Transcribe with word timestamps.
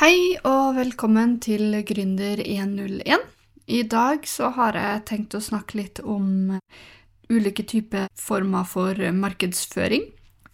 Hei 0.00 0.32
og 0.48 0.78
velkommen 0.78 1.34
til 1.44 1.74
Gründer101. 1.84 3.24
I 3.68 3.80
dag 3.84 4.22
så 4.24 4.48
har 4.56 4.72
jeg 4.78 5.02
tenkt 5.10 5.34
å 5.36 5.42
snakke 5.44 5.76
litt 5.76 6.00
om 6.00 6.54
ulike 7.28 7.66
typer 7.68 8.06
former 8.16 8.64
for 8.64 8.96
markedsføring. 9.12 10.06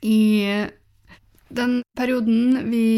I 0.03 0.67
den 1.46 1.77
perioden 1.95 2.72
vi 2.72 2.88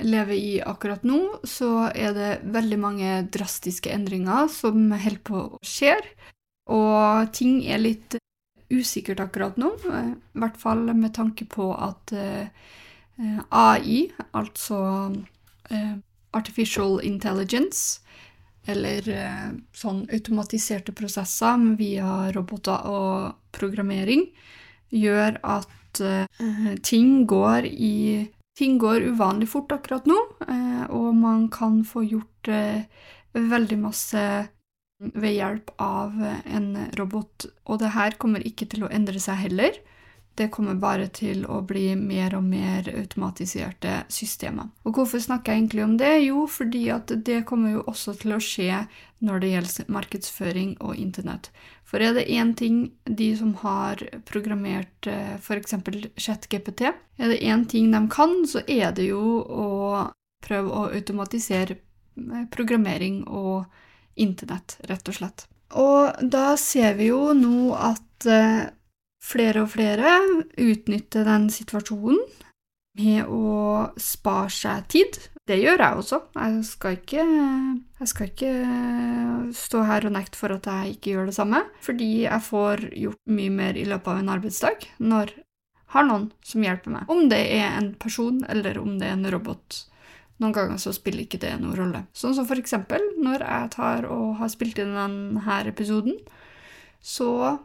lever 0.00 0.32
i 0.38 0.54
akkurat 0.64 1.04
nå, 1.04 1.18
så 1.44 1.90
er 1.90 2.16
det 2.16 2.30
veldig 2.56 2.80
mange 2.80 3.20
drastiske 3.36 3.92
endringer 3.92 4.48
som 4.56 4.88
holder 4.88 5.20
på 5.28 5.44
å 5.50 5.60
skje. 5.60 5.98
Og 6.72 7.28
ting 7.36 7.60
er 7.68 7.84
litt 7.84 8.16
usikkert 8.72 9.20
akkurat 9.26 9.60
nå, 9.60 9.74
i 9.84 10.40
hvert 10.40 10.56
fall 10.64 10.88
med 10.96 11.12
tanke 11.20 11.44
på 11.44 11.74
at 11.76 12.16
eh, 12.16 12.48
AI, 13.52 14.06
altså 14.32 14.80
eh, 15.70 15.94
artificial 16.34 16.98
intelligence, 17.04 18.00
eller 18.66 19.08
eh, 19.12 19.50
sånn 19.76 20.04
automatiserte 20.12 20.94
prosesser 20.96 21.60
via 21.78 22.30
roboter 22.34 22.88
og 22.90 23.34
programmering, 23.54 24.26
gjør 24.94 25.38
at 25.42 26.00
eh, 26.00 26.72
ting 26.82 27.24
går 27.30 27.68
i 27.70 27.96
Ting 28.54 28.76
går 28.78 29.02
uvanlig 29.10 29.48
fort 29.50 29.72
akkurat 29.74 30.04
nå, 30.06 30.14
eh, 30.46 30.82
og 30.94 31.08
man 31.18 31.48
kan 31.50 31.80
få 31.82 32.04
gjort 32.06 32.46
eh, 32.46 32.84
veldig 33.34 33.78
masse 33.82 34.20
ved 35.02 35.32
hjelp 35.34 35.72
av 35.82 36.14
en 36.22 36.68
robot. 36.94 37.48
Og 37.66 37.80
det 37.82 37.90
her 37.96 38.14
kommer 38.14 38.46
ikke 38.46 38.68
til 38.70 38.86
å 38.86 38.92
endre 38.94 39.18
seg 39.18 39.40
heller. 39.42 39.74
Det 40.34 40.48
kommer 40.50 40.74
bare 40.74 41.06
til 41.14 41.44
å 41.46 41.60
bli 41.62 41.92
mer 41.94 42.34
og 42.34 42.42
mer 42.48 42.88
automatiserte 42.90 44.00
systemer. 44.10 44.72
Og 44.82 44.98
hvorfor 44.98 45.22
snakker 45.22 45.52
jeg 45.52 45.62
egentlig 45.62 45.84
om 45.84 45.94
det? 46.00 46.10
Jo, 46.24 46.46
fordi 46.50 46.88
at 46.90 47.12
det 47.26 47.44
kommer 47.46 47.76
jo 47.76 47.84
også 47.86 48.16
til 48.18 48.34
å 48.34 48.40
skje 48.42 48.82
når 49.24 49.40
det 49.40 49.52
gjelder 49.52 49.94
markedsføring 49.94 50.74
og 50.82 50.98
internett. 50.98 51.52
For 51.86 52.02
er 52.02 52.16
det 52.16 52.26
én 52.34 52.50
ting 52.58 52.82
de 53.06 53.30
som 53.38 53.54
har 53.62 54.02
programmert 54.26 55.06
f.eks. 55.38 55.78
ChatGPT, 56.18 56.90
er 56.90 57.30
det 57.30 57.40
én 57.46 57.64
ting 57.70 57.94
de 57.94 58.02
kan, 58.10 58.40
så 58.50 58.64
er 58.66 58.90
det 58.96 59.06
jo 59.12 59.22
å 59.46 59.70
prøve 60.44 60.70
å 60.74 60.88
automatisere 60.90 61.78
programmering 62.54 63.22
og 63.30 63.70
internett, 64.20 64.80
rett 64.90 65.08
og 65.08 65.16
slett. 65.16 65.46
Og 65.74 66.26
da 66.30 66.54
ser 66.60 66.98
vi 66.98 67.08
jo 67.10 67.32
nå 67.34 67.74
at 67.74 68.26
flere 69.24 69.64
og 69.64 69.70
flere 69.72 70.16
utnytter 70.60 71.24
den 71.26 71.48
situasjonen 71.52 72.20
med 72.98 73.30
å 73.30 73.86
spare 73.98 74.50
seg 74.54 74.90
tid. 74.92 75.16
Det 75.44 75.56
gjør 75.60 75.82
jeg 75.82 76.00
også. 76.00 76.18
Jeg 76.38 76.60
skal, 76.68 76.98
ikke, 76.98 77.24
jeg 78.00 78.10
skal 78.10 78.28
ikke 78.30 78.52
stå 79.56 79.82
her 79.88 80.06
og 80.08 80.14
nekte 80.14 80.40
for 80.40 80.54
at 80.54 80.68
jeg 80.70 80.94
ikke 80.94 81.16
gjør 81.16 81.30
det 81.30 81.36
samme, 81.36 81.64
fordi 81.84 82.10
jeg 82.24 82.46
får 82.46 82.86
gjort 82.92 83.34
mye 83.40 83.56
mer 83.56 83.80
i 83.80 83.88
løpet 83.88 84.12
av 84.12 84.22
en 84.22 84.30
arbeidsdag 84.36 84.86
når 85.02 85.34
jeg 85.34 85.42
har 85.94 86.06
noen 86.08 86.30
som 86.42 86.64
hjelper 86.64 86.94
meg. 86.94 87.10
Om 87.12 87.28
det 87.30 87.42
er 87.58 87.76
en 87.78 87.92
person 88.00 88.40
eller 88.50 88.80
om 88.80 88.96
det 88.98 89.10
er 89.10 89.18
en 89.18 89.28
robot. 89.34 89.82
Noen 90.42 90.54
ganger 90.54 90.80
så 90.82 90.90
spiller 90.94 91.26
ikke 91.26 91.42
det 91.44 91.52
noen 91.60 91.76
rolle. 91.78 92.00
Sånn 92.16 92.34
som 92.34 92.48
for 92.48 92.58
eksempel 92.58 93.04
når 93.22 93.44
jeg 93.44 93.70
tar 93.76 94.08
og 94.10 94.40
har 94.40 94.50
spilt 94.50 94.80
inn 94.82 94.96
denne 94.96 95.60
episoden, 95.70 96.16
så 97.04 97.58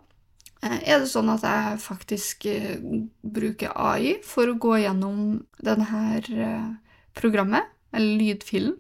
er 0.61 0.99
det 0.99 1.07
sånn 1.07 1.31
at 1.31 1.45
jeg 1.47 1.79
faktisk 1.83 2.45
bruker 3.23 3.71
AI 3.79 4.17
for 4.27 4.51
å 4.51 4.57
gå 4.59 4.81
gjennom 4.83 5.39
denne 5.63 6.03
programmet, 7.15 7.69
eller 7.95 8.19
lydfilen, 8.19 8.75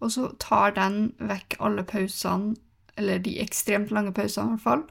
og 0.00 0.12
så 0.14 0.28
tar 0.42 0.76
den 0.76 1.12
vekk 1.18 1.58
alle 1.64 1.84
pausene, 1.88 2.54
eller 2.94 3.18
de 3.18 3.40
ekstremt 3.42 3.90
lange 3.90 4.14
pausene 4.14 4.54
i 4.54 4.54
hvert 4.54 4.64
fall, 4.64 4.84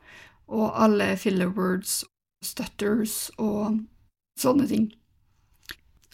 og 0.52 0.76
alle 0.76 1.14
filler 1.18 1.54
words, 1.56 2.02
stutters 2.44 3.32
og 3.40 3.80
sånne 4.40 4.68
ting. 4.68 4.90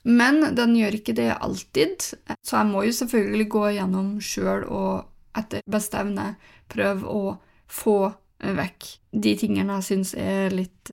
Men 0.06 0.54
den 0.56 0.78
gjør 0.78 1.00
ikke 1.00 1.18
det 1.18 1.32
alltid, 1.36 2.06
så 2.46 2.62
jeg 2.62 2.70
må 2.70 2.86
jo 2.86 2.94
selvfølgelig 2.96 3.48
gå 3.52 3.64
gjennom 3.76 4.12
sjøl 4.24 4.64
og 4.70 5.10
etter 5.38 5.66
beste 5.70 6.00
evne 6.00 6.36
prøve 6.72 7.10
å 7.10 7.24
få 7.70 7.98
vekk 8.40 8.86
de 9.12 9.34
tingene 9.40 9.80
jeg 9.80 9.88
syns 9.90 10.14
er 10.18 10.54
litt 10.54 10.92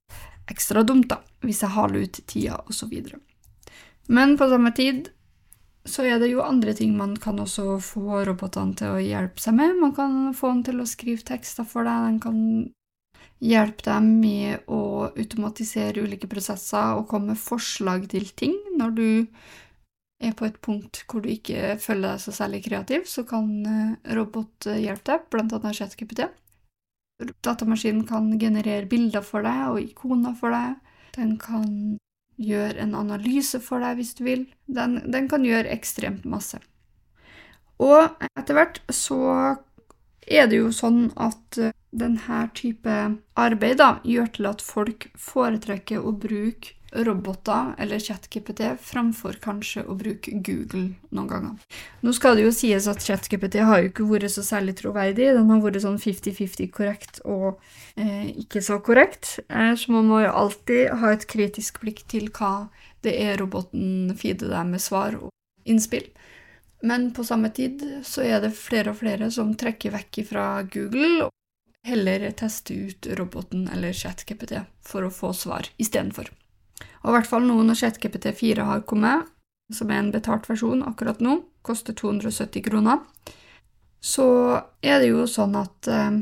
ekstra 0.50 0.82
dumt, 0.86 1.08
da, 1.10 1.20
hvis 1.42 1.62
jeg 1.64 1.74
haler 1.74 2.06
ut 2.06 2.20
tida, 2.30 2.60
osv. 2.70 2.94
Men 4.06 4.36
på 4.38 4.48
samme 4.50 4.72
tid 4.76 5.10
så 5.86 6.02
er 6.06 6.18
det 6.18 6.32
jo 6.32 6.42
andre 6.42 6.74
ting 6.74 6.96
man 6.98 7.14
kan 7.22 7.38
også 7.42 7.76
få 7.82 8.22
robotene 8.26 8.74
til 8.78 8.96
å 8.96 9.02
hjelpe 9.02 9.42
seg 9.42 9.54
med. 9.58 9.76
Man 9.78 9.94
kan 9.94 10.32
få 10.34 10.50
dem 10.54 10.64
til 10.66 10.82
å 10.82 10.88
skrive 10.88 11.26
tekster 11.26 11.66
for 11.68 11.86
deg, 11.86 12.08
den 12.08 12.18
kan 12.22 12.40
hjelpe 13.42 13.84
dem 13.86 14.08
med 14.22 14.66
å 14.72 15.10
automatisere 15.12 16.02
ulike 16.02 16.28
prosesser 16.30 16.96
og 16.96 17.06
komme 17.10 17.34
med 17.34 17.42
forslag 17.42 18.08
til 18.10 18.26
ting. 18.38 18.56
Når 18.78 18.96
du 18.96 19.08
er 20.24 20.32
på 20.32 20.48
et 20.48 20.58
punkt 20.64 21.02
hvor 21.04 21.22
du 21.22 21.28
ikke 21.30 21.76
føler 21.82 22.14
deg 22.14 22.24
så 22.24 22.34
særlig 22.34 22.64
kreativ, 22.64 23.06
så 23.10 23.26
kan 23.28 23.50
robot 24.16 24.70
hjelpe 24.72 25.12
deg, 25.12 25.30
blant 25.30 25.54
annet 25.58 25.78
ChatGPT. 25.78 26.26
Datamaskinen 27.18 28.04
kan 28.08 28.28
generere 28.38 28.86
bilder 28.90 29.24
for 29.24 29.46
deg 29.46 29.62
og 29.70 29.80
ikoner 29.80 30.34
for 30.36 30.52
deg. 30.52 30.76
Den 31.16 31.36
kan 31.40 31.96
gjøre 32.36 32.82
en 32.84 32.94
analyse 32.98 33.60
for 33.64 33.80
deg 33.80 33.96
hvis 34.00 34.14
du 34.18 34.24
vil. 34.26 34.44
Den, 34.68 34.98
den 35.12 35.28
kan 35.30 35.46
gjøre 35.46 35.72
ekstremt 35.72 36.26
masse. 36.28 36.60
Og 37.80 38.20
etter 38.36 38.56
hvert 38.56 38.82
så 38.92 39.20
er 40.26 40.48
det 40.50 40.60
jo 40.60 40.72
sånn 40.74 41.10
at 41.16 41.58
denne 41.96 42.40
type 42.56 42.94
arbeid 43.38 43.80
da, 43.80 43.90
gjør 44.04 44.32
til 44.36 44.48
at 44.50 44.64
folk 44.64 45.08
foretrekker 45.20 46.02
å 46.04 46.12
bruke 46.12 46.75
roboter 46.92 47.74
eller 47.78 47.98
ChatGPT 47.98 48.62
framfor 48.80 49.38
kanskje 49.42 49.82
å 49.86 49.96
bruke 49.98 50.32
Google 50.44 50.94
noen 51.10 51.28
ganger. 51.30 51.78
Nå 52.06 52.14
skal 52.16 52.38
det 52.38 52.46
jo 52.46 52.54
sies 52.54 52.86
at 52.90 53.02
ChatGPT 53.04 53.58
har 53.66 53.82
jo 53.82 53.90
ikke 53.90 54.06
vært 54.08 54.32
så 54.34 54.44
særlig 54.46 54.76
troverdig. 54.80 55.32
Den 55.36 55.50
har 55.50 55.62
vært 55.64 55.82
sånn 55.84 55.98
50-50 56.02 56.70
korrekt 56.74 57.20
og 57.24 57.58
eh, 57.98 58.30
ikke 58.44 58.62
så 58.64 58.78
korrekt. 58.84 59.38
Eh, 59.48 59.74
så 59.76 59.92
man 59.94 60.08
må 60.10 60.22
jo 60.24 60.34
alltid 60.44 60.94
ha 61.02 61.12
et 61.12 61.26
kritisk 61.30 61.82
blikk 61.82 62.04
til 62.12 62.30
hva 62.30 62.68
det 63.06 63.16
er 63.22 63.38
roboten 63.40 64.14
feeder 64.18 64.50
deg 64.54 64.72
med 64.72 64.82
svar 64.82 65.18
og 65.18 65.32
innspill. 65.66 66.08
Men 66.86 67.10
på 67.16 67.24
samme 67.24 67.50
tid 67.56 67.82
så 68.06 68.22
er 68.22 68.42
det 68.44 68.56
flere 68.56 68.92
og 68.92 69.00
flere 69.00 69.30
som 69.34 69.54
trekker 69.58 69.94
vekk 69.94 70.22
fra 70.28 70.46
Google 70.62 71.26
og 71.26 71.32
heller 71.86 72.26
teste 72.36 72.74
ut 72.74 73.06
roboten 73.18 73.68
eller 73.72 73.94
ChatGPT 73.94 74.58
for 74.84 75.06
å 75.06 75.12
få 75.14 75.32
svar 75.36 75.70
istedenfor. 75.82 76.30
Og 77.04 77.10
i 77.10 77.16
hvert 77.16 77.28
fall 77.28 77.46
nå 77.46 77.56
når 77.62 77.78
ChatGPT 77.80 78.30
4 78.36 78.66
har 78.68 78.86
kommet, 78.88 79.26
som 79.72 79.90
er 79.90 80.02
en 80.02 80.12
betalt 80.14 80.46
versjon 80.50 80.84
akkurat 80.86 81.20
nå, 81.24 81.40
koster 81.66 81.96
270 81.96 82.64
kroner, 82.66 83.02
så 84.02 84.26
er 84.84 85.00
det 85.02 85.10
jo 85.10 85.24
sånn 85.30 85.56
at 85.58 85.88
eh, 85.90 86.18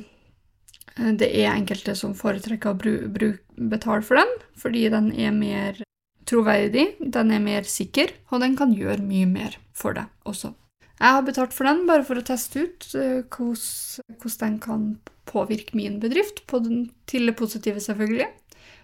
det 1.19 1.29
er 1.29 1.53
enkelte 1.53 1.97
som 1.99 2.15
foretrekker 2.17 2.73
å 2.73 2.79
betale 2.79 4.05
for 4.07 4.21
den, 4.21 4.31
fordi 4.61 4.87
den 4.93 5.11
er 5.13 5.35
mer 5.37 5.83
troverdig, 6.29 6.95
den 7.01 7.33
er 7.35 7.43
mer 7.45 7.67
sikker, 7.69 8.15
og 8.33 8.45
den 8.45 8.55
kan 8.57 8.73
gjøre 8.73 9.05
mye 9.05 9.29
mer 9.29 9.59
for 9.77 9.97
deg 9.97 10.09
også. 10.29 10.55
Jeg 10.95 11.17
har 11.17 11.27
betalt 11.27 11.53
for 11.53 11.67
den 11.67 11.83
bare 11.89 12.07
for 12.07 12.21
å 12.21 12.25
teste 12.25 12.65
ut 12.65 12.87
uh, 12.95 13.27
hvordan 13.27 14.39
den 14.39 14.59
kan 14.63 14.87
påvirke 15.29 15.77
min 15.77 15.99
bedrift, 16.01 16.45
på 16.47 16.63
den, 16.63 16.87
til 17.11 17.27
det 17.29 17.37
positive, 17.37 17.83
selvfølgelig. 17.83 18.31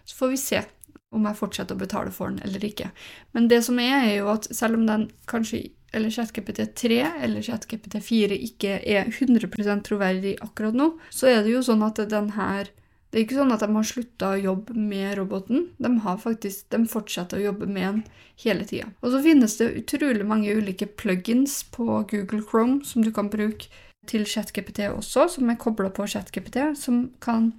Så 0.04 0.18
får 0.18 0.32
vi 0.32 0.40
se 0.40 0.62
om 1.10 1.26
jeg 1.26 1.38
fortsetter 1.38 1.76
å 1.76 1.80
betale 1.80 2.12
for 2.14 2.30
den 2.30 2.42
eller 2.46 2.64
ikke. 2.64 2.90
Men 3.34 3.48
det 3.50 3.62
som 3.66 3.78
er, 3.82 3.96
er 4.06 4.16
jo 4.20 4.30
at 4.32 4.48
selv 4.54 4.78
om 4.78 4.86
den 4.88 5.08
kanskje 5.30 5.68
eller 5.92 6.10
ChatGPT 6.10 6.74
3 6.74 6.98
eller 7.22 7.42
ChatGPT 7.42 7.96
4 8.02 8.36
ikke 8.46 8.76
er 8.86 9.08
100% 9.10 9.82
troverdig 9.86 10.36
akkurat 10.44 10.76
nå, 10.76 10.92
så 11.10 11.30
er 11.30 11.42
det 11.42 11.54
jo 11.56 11.64
sånn 11.66 11.82
at 11.86 11.98
den 12.10 12.36
her 12.36 12.70
Det 13.10 13.18
er 13.18 13.24
ikke 13.24 13.40
sånn 13.40 13.50
at 13.50 13.62
de 13.64 13.74
har 13.74 13.86
slutta 13.90 14.26
å 14.30 14.38
jobbe 14.38 14.74
med 14.78 15.16
roboten. 15.18 15.64
De, 15.82 15.88
har 16.04 16.20
faktisk, 16.22 16.68
de 16.70 16.84
fortsetter 16.86 17.40
å 17.40 17.48
jobbe 17.48 17.66
med 17.66 17.88
den 17.88 18.04
hele 18.38 18.62
tida. 18.62 18.86
Og 19.02 19.10
så 19.10 19.22
finnes 19.24 19.56
det 19.58 19.66
utrolig 19.80 20.22
mange 20.22 20.54
ulike 20.54 20.86
plugins 20.86 21.56
på 21.74 21.88
Google 22.12 22.44
Chrome 22.46 22.84
som 22.86 23.02
du 23.02 23.10
kan 23.10 23.26
bruke 23.32 23.66
til 24.06 24.22
ChatGPT 24.22 24.84
også, 24.92 25.26
som 25.26 25.50
er 25.50 25.58
kobla 25.58 25.90
på 25.90 26.06
ChatGPT, 26.06 26.60
som 26.78 27.08
kan 27.18 27.50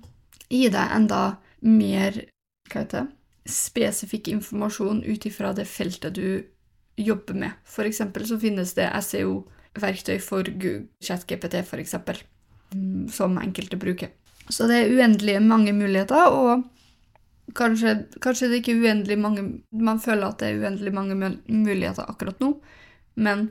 gi 0.48 0.70
deg 0.72 0.96
enda 0.96 1.24
mer 1.68 2.24
Hva 2.72 2.86
heter 2.86 3.02
det? 3.02 3.21
Spesifikk 3.50 4.28
informasjon 4.28 5.04
ut 5.04 5.26
ifra 5.26 5.54
det 5.54 5.66
feltet 5.66 6.16
du 6.16 6.44
jobber 6.96 7.34
med. 7.34 7.52
For 7.66 7.88
eksempel 7.88 8.28
så 8.28 8.38
finnes 8.40 8.74
det 8.78 8.90
SEO-verktøy 9.02 10.20
for 10.22 10.48
ChatGPT, 11.04 11.62
for 11.68 11.82
eksempel, 11.82 12.20
mm, 12.74 13.08
som 13.10 13.38
enkelte 13.42 13.80
bruker. 13.82 14.12
Så 14.50 14.68
det 14.68 14.78
er 14.78 14.94
uendelig 14.98 15.40
mange 15.42 15.74
muligheter, 15.74 16.34
og 16.34 16.68
kanskje, 17.58 17.96
kanskje 18.22 18.52
det 18.52 18.62
ikke 18.62 18.76
er 18.76 18.86
uendelig 18.86 19.18
mange 19.20 19.44
Man 19.72 20.00
føler 20.00 20.28
at 20.28 20.40
det 20.40 20.50
er 20.50 20.62
uendelig 20.62 20.94
mange 20.94 21.16
muligheter 21.48 22.10
akkurat 22.10 22.40
nå, 22.40 22.54
men 23.16 23.50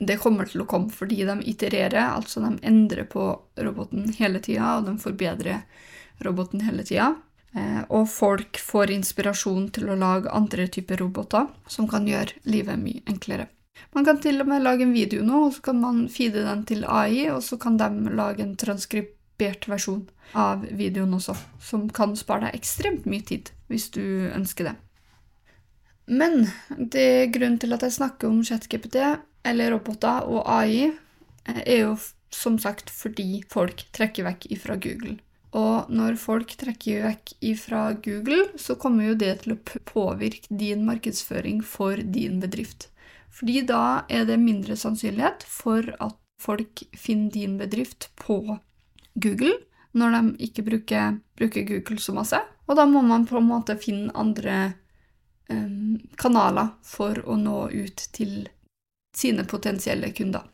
det 0.00 0.16
kommer 0.20 0.48
til 0.48 0.62
å 0.62 0.68
komme 0.68 0.92
fordi 0.92 1.24
de 1.28 1.36
itererer, 1.50 2.14
altså 2.14 2.40
de 2.40 2.54
endrer 2.64 3.04
på 3.10 3.24
roboten 3.60 4.08
hele 4.16 4.40
tida, 4.40 4.78
og 4.78 4.86
de 4.86 4.94
forbedrer 5.02 5.66
roboten 6.24 6.62
hele 6.64 6.84
tida. 6.88 7.14
Eh, 7.56 7.82
og 7.90 8.06
folk 8.10 8.60
får 8.62 8.92
inspirasjon 8.94 9.70
til 9.74 9.90
å 9.90 9.98
lage 9.98 10.30
andre 10.30 10.68
typer 10.70 11.00
roboter 11.02 11.48
som 11.66 11.88
kan 11.90 12.06
gjøre 12.06 12.38
livet 12.46 12.78
mye 12.78 13.02
enklere. 13.10 13.48
Man 13.96 14.04
kan 14.06 14.20
til 14.22 14.42
og 14.42 14.50
med 14.50 14.62
lage 14.62 14.84
en 14.84 14.94
video 14.94 15.24
nå, 15.26 15.46
og 15.46 15.56
så 15.56 15.64
kan 15.70 15.80
man 15.82 16.04
feede 16.12 16.44
den 16.46 16.62
til 16.68 16.84
AI, 16.84 17.30
og 17.32 17.42
så 17.42 17.58
kan 17.58 17.78
de 17.80 17.88
lage 18.14 18.44
en 18.44 18.54
transkribert 18.60 19.66
versjon 19.70 20.04
av 20.36 20.62
videoen 20.78 21.16
også, 21.16 21.34
som 21.64 21.88
kan 21.90 22.14
spare 22.18 22.46
deg 22.46 22.60
ekstremt 22.60 23.08
mye 23.10 23.24
tid, 23.26 23.50
hvis 23.72 23.88
du 23.94 24.30
ønsker 24.30 24.70
det. 24.70 24.76
Men 26.10 26.50
det 26.76 27.32
grunnen 27.34 27.58
til 27.62 27.74
at 27.74 27.86
jeg 27.86 27.96
snakker 27.98 28.30
om 28.30 28.44
ChatGPT, 28.46 29.00
eller 29.46 29.72
roboter 29.72 30.28
og 30.28 30.44
AI, 30.50 30.90
eh, 31.48 31.62
er 31.64 31.84
jo 31.86 31.98
som 32.30 32.60
sagt 32.62 32.92
fordi 32.94 33.42
folk 33.50 33.88
trekker 33.96 34.28
vekk 34.28 34.46
ifra 34.54 34.76
Google. 34.78 35.16
Og 35.56 35.90
når 35.90 36.18
folk 36.22 36.52
trekker 36.58 37.02
vekk 37.08 37.32
ifra 37.42 37.82
Google, 38.04 38.52
så 38.54 38.76
kommer 38.78 39.10
jo 39.10 39.16
det 39.18 39.32
til 39.42 39.56
å 39.56 39.80
påvirke 39.88 40.46
din 40.54 40.84
markedsføring 40.86 41.58
for 41.66 41.98
din 41.98 42.38
bedrift. 42.42 42.88
Fordi 43.34 43.64
da 43.66 44.04
er 44.10 44.28
det 44.28 44.38
mindre 44.42 44.76
sannsynlighet 44.78 45.42
for 45.48 45.86
at 45.98 46.16
folk 46.40 46.84
finner 46.96 47.34
din 47.34 47.58
bedrift 47.58 48.10
på 48.20 48.58
Google 49.14 49.56
når 49.92 50.14
de 50.14 50.46
ikke 50.46 50.64
bruker, 50.66 51.18
bruker 51.38 51.66
Google 51.66 51.98
så 51.98 52.14
masse. 52.14 52.38
Og 52.70 52.78
da 52.78 52.86
må 52.86 53.02
man 53.02 53.26
på 53.26 53.40
en 53.40 53.48
måte 53.48 53.74
finne 53.80 54.14
andre 54.14 54.74
um, 55.50 55.98
kanaler 56.20 56.76
for 56.86 57.18
å 57.26 57.34
nå 57.38 57.64
ut 57.74 58.06
til 58.14 58.44
sine 59.16 59.42
potensielle 59.50 60.12
kunder. 60.14 60.46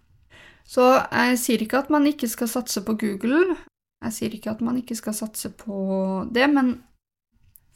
Så 0.67 0.89
jeg 0.97 1.37
sier 1.39 1.63
ikke 1.63 1.85
at 1.85 1.93
man 1.93 2.09
ikke 2.09 2.29
skal 2.31 2.49
satse 2.51 2.81
på 2.83 2.97
Google, 2.99 3.59
jeg 4.05 4.15
sier 4.15 4.35
ikke 4.37 4.53
at 4.53 4.63
man 4.65 4.77
ikke 4.81 4.97
skal 4.99 5.17
satse 5.17 5.51
på 5.57 5.77
det, 6.33 6.47
men 6.53 6.75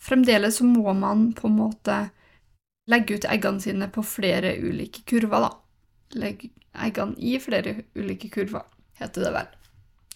fremdeles 0.00 0.60
så 0.60 0.66
må 0.68 0.92
man 0.96 1.30
på 1.36 1.48
en 1.48 1.58
måte 1.60 2.00
legge 2.90 3.16
ut 3.16 3.28
eggene 3.30 3.62
sine 3.62 3.88
på 3.92 4.04
flere 4.06 4.56
ulike 4.60 5.04
kurver, 5.08 5.46
da. 5.46 5.54
Legge 6.20 6.50
eggene 6.84 7.16
i 7.18 7.38
flere 7.42 7.80
ulike 7.96 8.30
kurver, 8.32 8.66
heter 9.00 9.26
det 9.26 9.32
vel. 9.38 9.56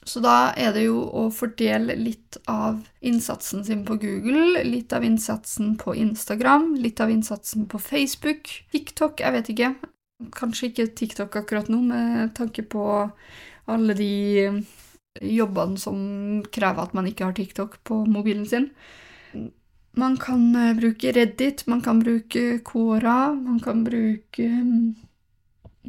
Så 0.04 0.20
da 0.20 0.52
er 0.60 0.74
det 0.76 0.84
jo 0.84 0.98
å 1.16 1.24
fordele 1.32 1.96
litt 1.96 2.36
av 2.50 2.82
innsatsen 3.00 3.64
sin 3.64 3.86
på 3.88 3.96
Google, 4.02 4.60
litt 4.66 4.92
av 4.92 5.04
innsatsen 5.06 5.78
på 5.80 5.94
Instagram, 5.96 6.74
litt 6.76 7.00
av 7.00 7.12
innsatsen 7.12 7.64
på 7.72 7.80
Facebook, 7.80 8.50
TikTok, 8.74 9.24
jeg 9.24 9.36
vet 9.38 9.50
ikke. 9.54 9.70
Kanskje 10.36 10.68
ikke 10.68 10.90
TikTok 11.00 11.38
akkurat 11.40 11.70
nå, 11.72 11.80
med 11.88 12.34
tanke 12.36 12.66
på 12.68 12.84
alle 13.64 13.96
de 13.96 14.12
jobbene 15.22 15.78
som 15.78 15.98
krever 16.52 16.82
at 16.82 16.94
man 16.96 17.06
ikke 17.06 17.28
har 17.28 17.36
TikTok 17.36 17.78
på 17.86 18.04
mobilen 18.10 18.46
sin. 18.46 18.70
Man 19.94 20.16
kan 20.18 20.54
eh, 20.58 20.74
bruke 20.74 21.12
Reddit, 21.14 21.66
man 21.70 21.82
kan 21.82 22.00
bruke 22.02 22.58
Quora, 22.66 23.34
man 23.34 23.60
kan 23.62 23.84
bruke 23.86 24.48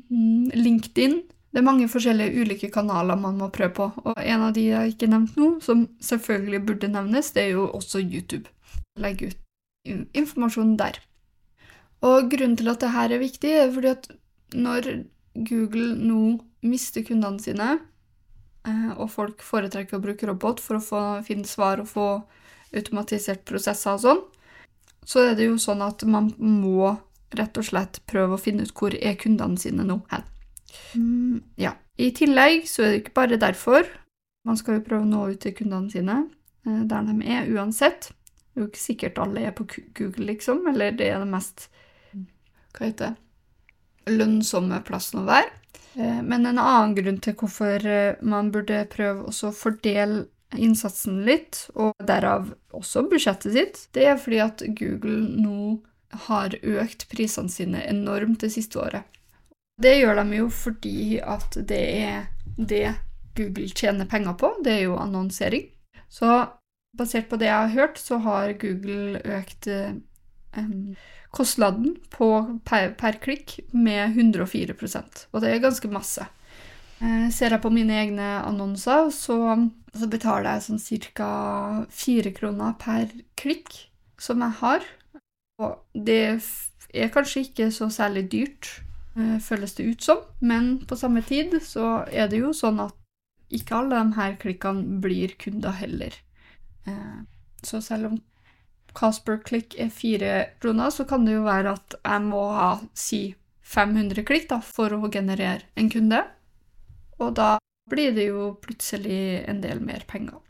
mm, 0.10 0.52
LinkedIn. 0.54 1.24
Det 1.52 1.62
er 1.62 1.66
mange 1.66 1.88
forskjellige 1.88 2.44
ulike 2.44 2.70
kanaler 2.70 3.16
man 3.16 3.38
må 3.40 3.48
prøve 3.50 3.74
på, 3.78 3.88
og 4.04 4.20
en 4.20 4.44
av 4.44 4.54
de 4.54 4.68
jeg 4.68 4.94
ikke 4.94 5.08
nevnte 5.08 5.40
nå, 5.40 5.50
som 5.64 5.86
selvfølgelig 6.04 6.62
burde 6.68 6.92
nevnes, 6.92 7.32
det 7.32 7.46
er 7.46 7.54
jo 7.56 7.70
også 7.72 8.04
YouTube. 8.04 8.52
Legg 9.00 9.24
ut 9.24 9.42
informasjon 9.88 10.76
der. 10.78 11.00
Og 12.06 12.30
grunnen 12.30 12.58
til 12.60 12.70
at 12.70 12.82
dette 12.84 13.06
er 13.16 13.22
viktig, 13.22 13.52
er 13.56 13.72
fordi 13.72 13.92
at 13.94 14.10
når 14.54 14.90
Google 15.48 15.96
nå 15.96 16.22
mister 16.66 17.06
kundene 17.08 17.40
sine, 17.40 17.78
og 18.98 19.10
folk 19.14 19.44
foretrekker 19.46 19.98
å 19.98 20.04
bruke 20.04 20.28
robot 20.30 20.62
for 20.64 20.80
å 20.80 20.84
få, 20.84 21.02
finne 21.28 21.48
svar 21.50 21.84
og 21.84 21.90
få 21.92 22.08
automatisert 22.76 23.46
prosesser 23.48 23.96
og 23.96 24.04
sånn, 24.04 24.24
så 25.06 25.28
er 25.30 25.36
det 25.38 25.50
jo 25.50 25.58
sånn 25.62 25.84
at 25.86 26.04
man 26.10 26.32
må 26.42 26.96
rett 27.36 27.58
og 27.60 27.68
slett 27.68 28.02
prøve 28.10 28.38
å 28.38 28.42
finne 28.42 28.66
ut 28.66 28.74
hvor 28.78 28.96
er 28.96 29.18
kundene 29.20 29.60
sine 29.62 29.86
nå 29.86 30.00
hen. 30.12 30.26
Mm, 30.96 31.44
ja. 31.62 31.76
I 31.96 32.10
tillegg 32.12 32.66
så 32.68 32.84
er 32.84 32.92
det 32.92 33.04
ikke 33.04 33.16
bare 33.22 33.40
derfor. 33.40 33.88
Man 34.46 34.58
skal 34.60 34.80
jo 34.80 34.86
prøve 34.88 35.06
å 35.06 35.10
nå 35.10 35.22
ut 35.32 35.42
til 35.46 35.56
kundene 35.56 35.92
sine 35.94 36.18
eh, 36.68 36.82
der 36.90 37.06
de 37.08 37.16
er, 37.24 37.48
uansett. 37.56 38.10
Det 38.10 38.60
er 38.60 38.66
jo 38.66 38.72
ikke 38.72 38.82
sikkert 38.82 39.22
alle 39.22 39.46
er 39.48 39.56
på 39.56 39.68
Google, 39.98 40.26
liksom, 40.32 40.66
eller 40.72 40.96
det 40.96 41.12
er 41.12 41.22
det 41.24 41.30
mest 41.32 41.70
Hva 42.76 42.90
heter 42.90 43.14
det? 43.14 43.16
lønnsomme 44.06 44.82
plassen 44.86 45.24
å 45.24 45.28
være. 45.28 45.50
Eh, 45.96 46.22
men 46.24 46.46
en 46.46 46.60
annen 46.60 46.96
grunn 46.98 47.20
til 47.24 47.36
hvorfor 47.40 47.86
eh, 47.88 48.22
man 48.22 48.52
burde 48.54 48.84
prøve 48.92 49.30
å 49.32 49.52
fordele 49.56 50.26
innsatsen 50.56 51.24
litt, 51.28 51.66
og 51.74 51.96
derav 52.08 52.52
også 52.76 53.06
budsjettet 53.10 53.56
sitt, 53.56 53.82
det 53.96 54.06
er 54.08 54.20
fordi 54.22 54.42
at 54.44 54.64
Google 54.78 55.18
nå 55.42 55.80
har 56.28 56.56
økt 56.62 57.08
prisene 57.12 57.52
sine 57.52 57.82
enormt 57.90 58.44
det 58.46 58.54
siste 58.54 58.80
året. 58.80 59.04
Det 59.82 59.98
gjør 59.98 60.22
de 60.22 60.38
jo 60.38 60.50
fordi 60.54 61.20
at 61.20 61.58
det 61.68 61.82
er 62.06 62.28
det 62.56 62.94
Google 63.36 63.68
tjener 63.76 64.08
penger 64.08 64.38
på, 64.40 64.54
det 64.64 64.78
er 64.78 64.86
jo 64.86 65.00
annonsering. 65.00 65.68
Så 66.08 66.30
basert 66.96 67.28
på 67.28 67.40
det 67.42 67.50
jeg 67.50 67.58
har 67.58 67.74
hørt, 67.74 68.00
så 68.00 68.22
har 68.24 68.54
Google 68.62 69.20
økt 69.20 69.68
um, 69.68 70.00
kostnaden 71.36 71.98
på 72.14 72.30
per, 72.68 72.94
per, 73.00 73.20
klikk 73.24 73.58
med 73.72 74.16
104% 74.16 75.26
og 75.32 75.44
det 75.44 75.52
er 75.52 75.64
ganske 75.64 75.90
masse. 75.92 76.28
Eh, 77.04 77.28
ser 77.34 77.52
jeg 77.52 77.64
på 77.64 77.72
mine 77.74 77.98
egne 78.06 78.28
annonser, 78.46 79.10
så, 79.12 79.38
så 79.92 80.08
betaler 80.12 80.56
jeg 80.56 80.66
sånn 80.68 81.10
ca. 81.18 81.32
fire 81.92 82.32
kroner 82.36 82.78
per 82.80 83.12
klikk 83.36 83.74
som 84.22 84.44
jeg 84.46 84.60
har. 84.62 84.86
Og 85.60 85.76
det 86.08 86.40
er 86.96 87.12
kanskje 87.12 87.48
ikke 87.50 87.70
så 87.76 87.90
særlig 87.92 88.30
dyrt, 88.32 88.70
eh, 89.20 89.38
føles 89.44 89.76
det 89.76 89.90
ut 89.92 90.08
som, 90.08 90.24
men 90.40 90.78
på 90.88 90.96
samme 91.00 91.24
tid 91.24 91.58
så 91.64 92.06
er 92.12 92.32
det 92.32 92.40
jo 92.44 92.54
sånn 92.56 92.80
at 92.88 92.96
ikke 93.54 93.76
alle 93.78 94.00
de 94.00 94.16
her 94.18 94.38
klikkene 94.42 95.02
blir 95.04 95.36
kunder 95.40 95.76
heller. 95.76 96.16
Eh, 96.88 97.20
så 97.64 97.82
selv 97.84 98.14
om 98.14 98.18
Casper 98.96 99.42
Click 99.44 99.76
er 99.80 99.92
fire 99.94 100.34
kroner, 100.62 100.90
så 100.90 101.06
kan 101.08 101.26
det 101.28 101.36
jo 101.36 101.46
være 101.46 101.76
at 101.76 101.98
jeg 102.00 102.24
må 102.26 102.46
ha 102.56 102.72
si 102.98 103.28
500 103.66 104.26
klikk 104.28 104.50
da, 104.50 104.62
for 104.62 104.94
å 104.94 105.12
generere 105.12 105.66
en 105.76 105.90
kunde. 105.92 106.22
Og 107.20 107.36
da 107.38 107.56
blir 107.90 108.14
det 108.16 108.30
jo 108.30 108.52
plutselig 108.62 109.46
en 109.46 109.62
del 109.62 109.82
mer 109.84 110.06
penger 110.08 110.42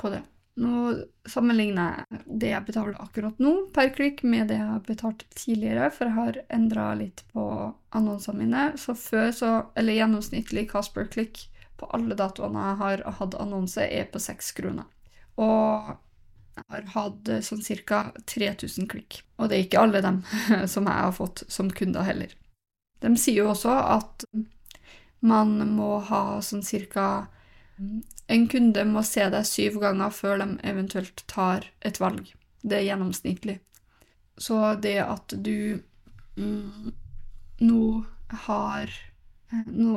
på 0.00 0.12
det. 0.12 0.22
Nå 0.60 0.92
sammenligner 1.26 2.04
jeg 2.12 2.20
det 2.26 2.50
jeg 2.52 2.66
betaler 2.68 2.98
akkurat 3.02 3.40
nå 3.42 3.54
per 3.74 3.90
klikk, 3.96 4.22
med 4.22 4.52
det 4.52 4.60
jeg 4.60 4.68
har 4.70 4.84
betalt 4.86 5.24
tidligere, 5.34 5.88
for 5.90 6.06
jeg 6.06 6.18
har 6.18 6.38
endra 6.54 6.92
litt 6.98 7.24
på 7.34 7.46
annonsene 7.96 8.44
mine. 8.44 8.68
Så 8.78 8.94
før 8.98 9.32
så 9.34 9.52
Eller 9.74 9.98
gjennomsnittlig 9.98 10.68
Casper 10.70 11.10
Click 11.10 11.48
på 11.80 11.88
alle 11.96 12.14
datoene 12.14 12.68
jeg 12.68 12.80
har 12.84 13.04
hatt 13.18 13.34
annonse, 13.34 13.82
er 13.82 14.06
på 14.12 14.22
seks 14.22 14.52
kroner. 14.54 14.86
Og 15.34 15.96
jeg 16.54 16.64
har 16.70 16.88
hatt 16.94 17.28
eh, 17.28 17.42
sånn 17.42 17.62
ca. 17.86 18.00
3000 18.30 18.88
klikk. 18.90 19.22
Og 19.38 19.50
det 19.50 19.56
er 19.56 19.66
ikke 19.66 19.82
alle 19.82 20.02
dem 20.04 20.22
som 20.72 20.88
jeg 20.90 21.06
har 21.06 21.14
fått 21.16 21.44
som 21.48 21.70
kunder 21.70 22.06
heller. 22.06 22.34
De 23.02 23.12
sier 23.20 23.42
jo 23.42 23.50
også 23.52 23.74
at 23.98 24.26
man 25.24 25.56
må 25.74 25.98
ha 26.08 26.40
sånn 26.44 26.64
ca. 26.92 27.26
En 28.30 28.46
kunde 28.48 28.84
må 28.86 29.02
se 29.04 29.26
deg 29.32 29.46
syv 29.48 29.80
ganger 29.82 30.14
før 30.14 30.38
de 30.44 30.48
eventuelt 30.62 31.24
tar 31.30 31.66
et 31.80 32.00
valg. 32.00 32.30
Det 32.62 32.78
er 32.78 32.88
gjennomsnittlig. 32.88 33.58
Så 34.38 34.74
det 34.82 34.98
at 35.02 35.34
du 35.36 35.80
mm, 36.36 36.92
nå 37.62 37.82
har 38.46 38.90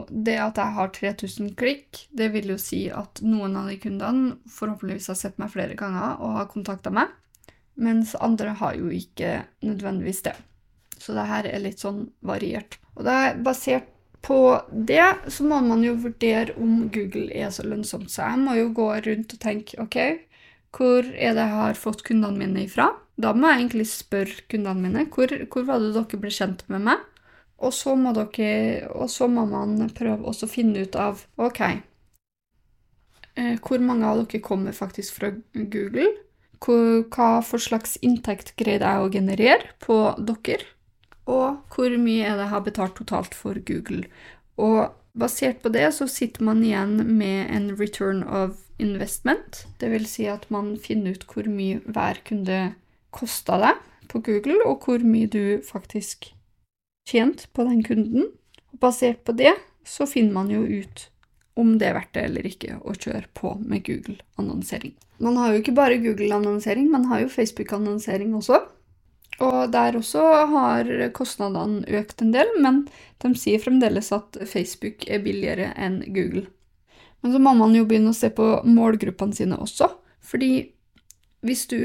det 0.09 0.37
at 0.41 0.59
jeg 0.59 0.75
har 0.77 0.91
3000 0.95 1.53
klikk, 1.59 2.03
det 2.11 2.29
vil 2.33 2.53
jo 2.53 2.57
si 2.61 2.85
at 2.93 3.21
noen 3.25 3.57
av 3.59 3.69
de 3.71 3.77
kundene 3.81 4.37
forhåpentligvis 4.51 5.09
har 5.13 5.19
sett 5.19 5.37
meg 5.41 5.53
flere 5.53 5.77
ganger 5.79 6.21
og 6.21 6.37
har 6.39 6.51
kontakta 6.51 6.93
meg, 6.93 7.11
mens 7.77 8.15
andre 8.21 8.55
har 8.59 8.77
jo 8.77 8.89
ikke 8.93 9.43
nødvendigvis 9.65 10.23
det. 10.29 10.35
Så 10.97 11.13
det 11.13 11.27
her 11.29 11.45
er 11.49 11.61
litt 11.61 11.83
sånn 11.83 12.07
variert. 12.25 12.79
Og 12.97 13.05
det 13.05 13.13
er 13.13 13.41
basert 13.45 13.93
på 14.25 14.37
det 14.71 15.31
så 15.31 15.45
må 15.47 15.59
man 15.63 15.83
jo 15.85 15.93
vurdere 16.01 16.55
om 16.59 16.87
Google 16.93 17.29
er 17.31 17.51
så 17.53 17.65
lønnsomt. 17.67 18.09
Så 18.11 18.25
jeg 18.25 18.41
må 18.41 18.57
jo 18.57 18.71
gå 18.75 18.87
rundt 19.05 19.35
og 19.35 19.43
tenke 19.43 19.77
ok, 19.83 19.99
hvor 20.75 21.05
er 21.05 21.37
det 21.37 21.45
jeg 21.45 21.59
har 21.61 21.79
fått 21.79 22.03
kundene 22.07 22.41
mine 22.41 22.65
ifra? 22.65 22.89
Da 23.17 23.33
må 23.33 23.49
jeg 23.49 23.61
egentlig 23.61 23.87
spørre 23.89 24.43
kundene 24.51 24.83
mine 24.83 25.05
hvor, 25.13 25.31
hvor 25.49 25.69
var 25.69 25.81
det 25.81 25.93
dere 25.95 26.21
ble 26.21 26.33
kjent 26.33 26.65
med 26.73 26.83
meg? 26.89 27.05
Og 27.57 27.73
så 27.73 27.95
må 27.97 28.13
dere 28.13 28.87
Og 28.93 29.09
så 29.09 29.27
må 29.31 29.45
man 29.49 29.79
prøve 29.97 30.29
å 30.29 30.49
finne 30.49 30.85
ut 30.85 30.95
av 30.99 31.23
OK 31.41 31.61
eh, 31.65 33.55
Hvor 33.57 33.81
mange 33.81 34.05
av 34.05 34.21
dere 34.23 34.43
kommer 34.45 34.75
faktisk 34.77 35.17
fra 35.17 35.31
Google? 35.57 36.11
Hva 36.61 37.29
for 37.45 37.61
slags 37.61 37.97
inntekt 38.01 38.55
greide 38.57 38.85
jeg 38.85 39.03
å 39.03 39.11
generere 39.13 39.73
på 39.83 39.97
dere? 40.17 40.65
Og 41.27 41.59
hvor 41.73 41.97
mye 41.99 42.23
er 42.23 42.37
det 42.37 42.45
jeg 42.45 42.53
har 42.53 42.63
betalt 42.65 42.95
totalt 42.97 43.35
for 43.37 43.59
Google? 43.67 44.07
Og 44.57 44.89
basert 45.17 45.61
på 45.61 45.69
det 45.73 45.89
så 45.93 46.07
sitter 46.09 46.45
man 46.47 46.63
igjen 46.65 46.95
med 47.17 47.51
en 47.53 47.67
return 47.77 48.23
of 48.23 48.57
investment. 48.79 49.65
Det 49.77 49.91
vil 49.91 50.07
si 50.09 50.25
at 50.31 50.47
man 50.53 50.75
finner 50.81 51.17
ut 51.17 51.27
hvor 51.29 51.49
mye 51.51 51.81
hver 51.85 52.21
kunde 52.25 52.61
kosta 53.13 53.59
deg 53.61 53.85
på 54.09 54.23
Google, 54.23 54.61
og 54.65 54.85
hvor 54.85 55.03
mye 55.03 55.27
du 55.29 55.59
faktisk 55.67 56.31
tjente 57.07 57.47
på 57.55 57.65
den 57.67 57.83
kunden. 57.87 58.31
Og 58.73 58.81
basert 58.83 59.23
på 59.27 59.35
det 59.37 59.55
så 59.87 60.07
finner 60.09 60.35
man 60.35 60.51
jo 60.51 60.63
ut 60.63 61.07
om 61.57 61.77
det 61.79 61.89
er 61.89 61.95
verdt 61.97 62.13
det 62.13 62.23
eller 62.27 62.47
ikke 62.47 62.75
å 62.85 62.93
kjøre 62.93 63.25
på 63.33 63.55
med 63.63 63.85
Google-annonsering. 63.87 64.93
Man 65.23 65.39
har 65.39 65.53
jo 65.53 65.61
ikke 65.63 65.73
bare 65.77 65.97
Google-annonsering, 66.03 66.91
man 66.93 67.07
har 67.09 67.23
jo 67.23 67.31
Facebook-annonsering 67.33 68.35
også. 68.37 68.59
Og 69.41 69.57
der 69.73 69.97
også 69.97 70.21
har 70.51 70.91
kostnadene 71.17 71.85
økt 71.99 72.21
en 72.21 72.33
del, 72.33 72.51
men 72.61 72.83
de 73.21 73.33
sier 73.37 73.61
fremdeles 73.61 74.11
at 74.13 74.37
Facebook 74.49 75.05
er 75.09 75.23
billigere 75.25 75.71
enn 75.77 75.99
Google. 76.05 76.45
Men 77.21 77.33
så 77.33 77.41
må 77.41 77.53
man 77.57 77.73
jo 77.73 77.85
begynne 77.89 78.13
å 78.13 78.17
se 78.17 78.29
på 78.33 78.45
målgruppene 78.65 79.37
sine 79.37 79.57
også. 79.61 79.89
Fordi 80.21 80.51
hvis 81.47 81.65
du 81.71 81.79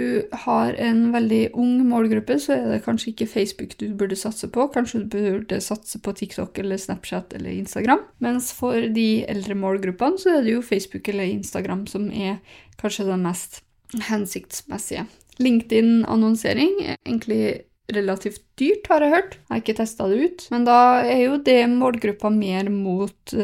har 0.44 0.76
en 0.82 1.04
veldig 1.14 1.52
ung 1.58 1.78
målgruppe, 1.88 2.36
så 2.42 2.56
er 2.56 2.68
det 2.72 2.82
kanskje 2.84 3.12
ikke 3.12 3.30
Facebook 3.30 3.76
du 3.80 3.88
burde 3.98 4.18
satse 4.18 4.48
på. 4.52 4.66
Kanskje 4.74 5.04
du 5.04 5.08
burde 5.14 5.60
satse 5.62 6.00
på 6.02 6.14
TikTok 6.18 6.58
eller 6.62 6.80
Snapchat 6.80 7.34
eller 7.38 7.54
Instagram. 7.54 8.04
Mens 8.24 8.52
for 8.56 8.88
de 8.94 9.08
eldre 9.30 9.56
målgruppene 9.58 10.20
så 10.20 10.36
er 10.36 10.46
det 10.46 10.56
jo 10.56 10.64
Facebook 10.66 11.08
eller 11.12 11.30
Instagram 11.30 11.86
som 11.90 12.08
er 12.10 12.40
kanskje 12.82 13.08
det 13.10 13.18
mest 13.22 13.60
hensiktsmessige. 14.08 15.06
LinkedIn-annonsering 15.42 16.80
er 16.84 16.96
egentlig 17.06 17.44
relativt 17.92 18.42
dyrt, 18.60 18.86
har 18.88 19.04
jeg 19.04 19.14
hørt. 19.14 19.38
Jeg 19.38 19.54
har 19.54 19.62
ikke 19.62 19.78
testa 19.80 20.08
det 20.08 20.20
ut. 20.26 20.46
Men 20.54 20.66
da 20.68 20.78
er 21.04 21.24
jo 21.26 21.38
det 21.44 21.60
målgruppa 21.72 22.30
mer 22.32 22.70
mot 22.72 23.34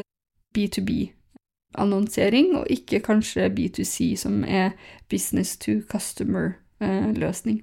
B2B-annonsering, 1.78 2.56
og 2.56 2.66
ikke 2.70 3.00
kanskje 3.00 3.50
B2C, 3.50 4.16
som 4.16 4.44
er 4.44 4.70
business 5.08 5.56
to 5.56 5.80
customer-løsning. 5.88 7.62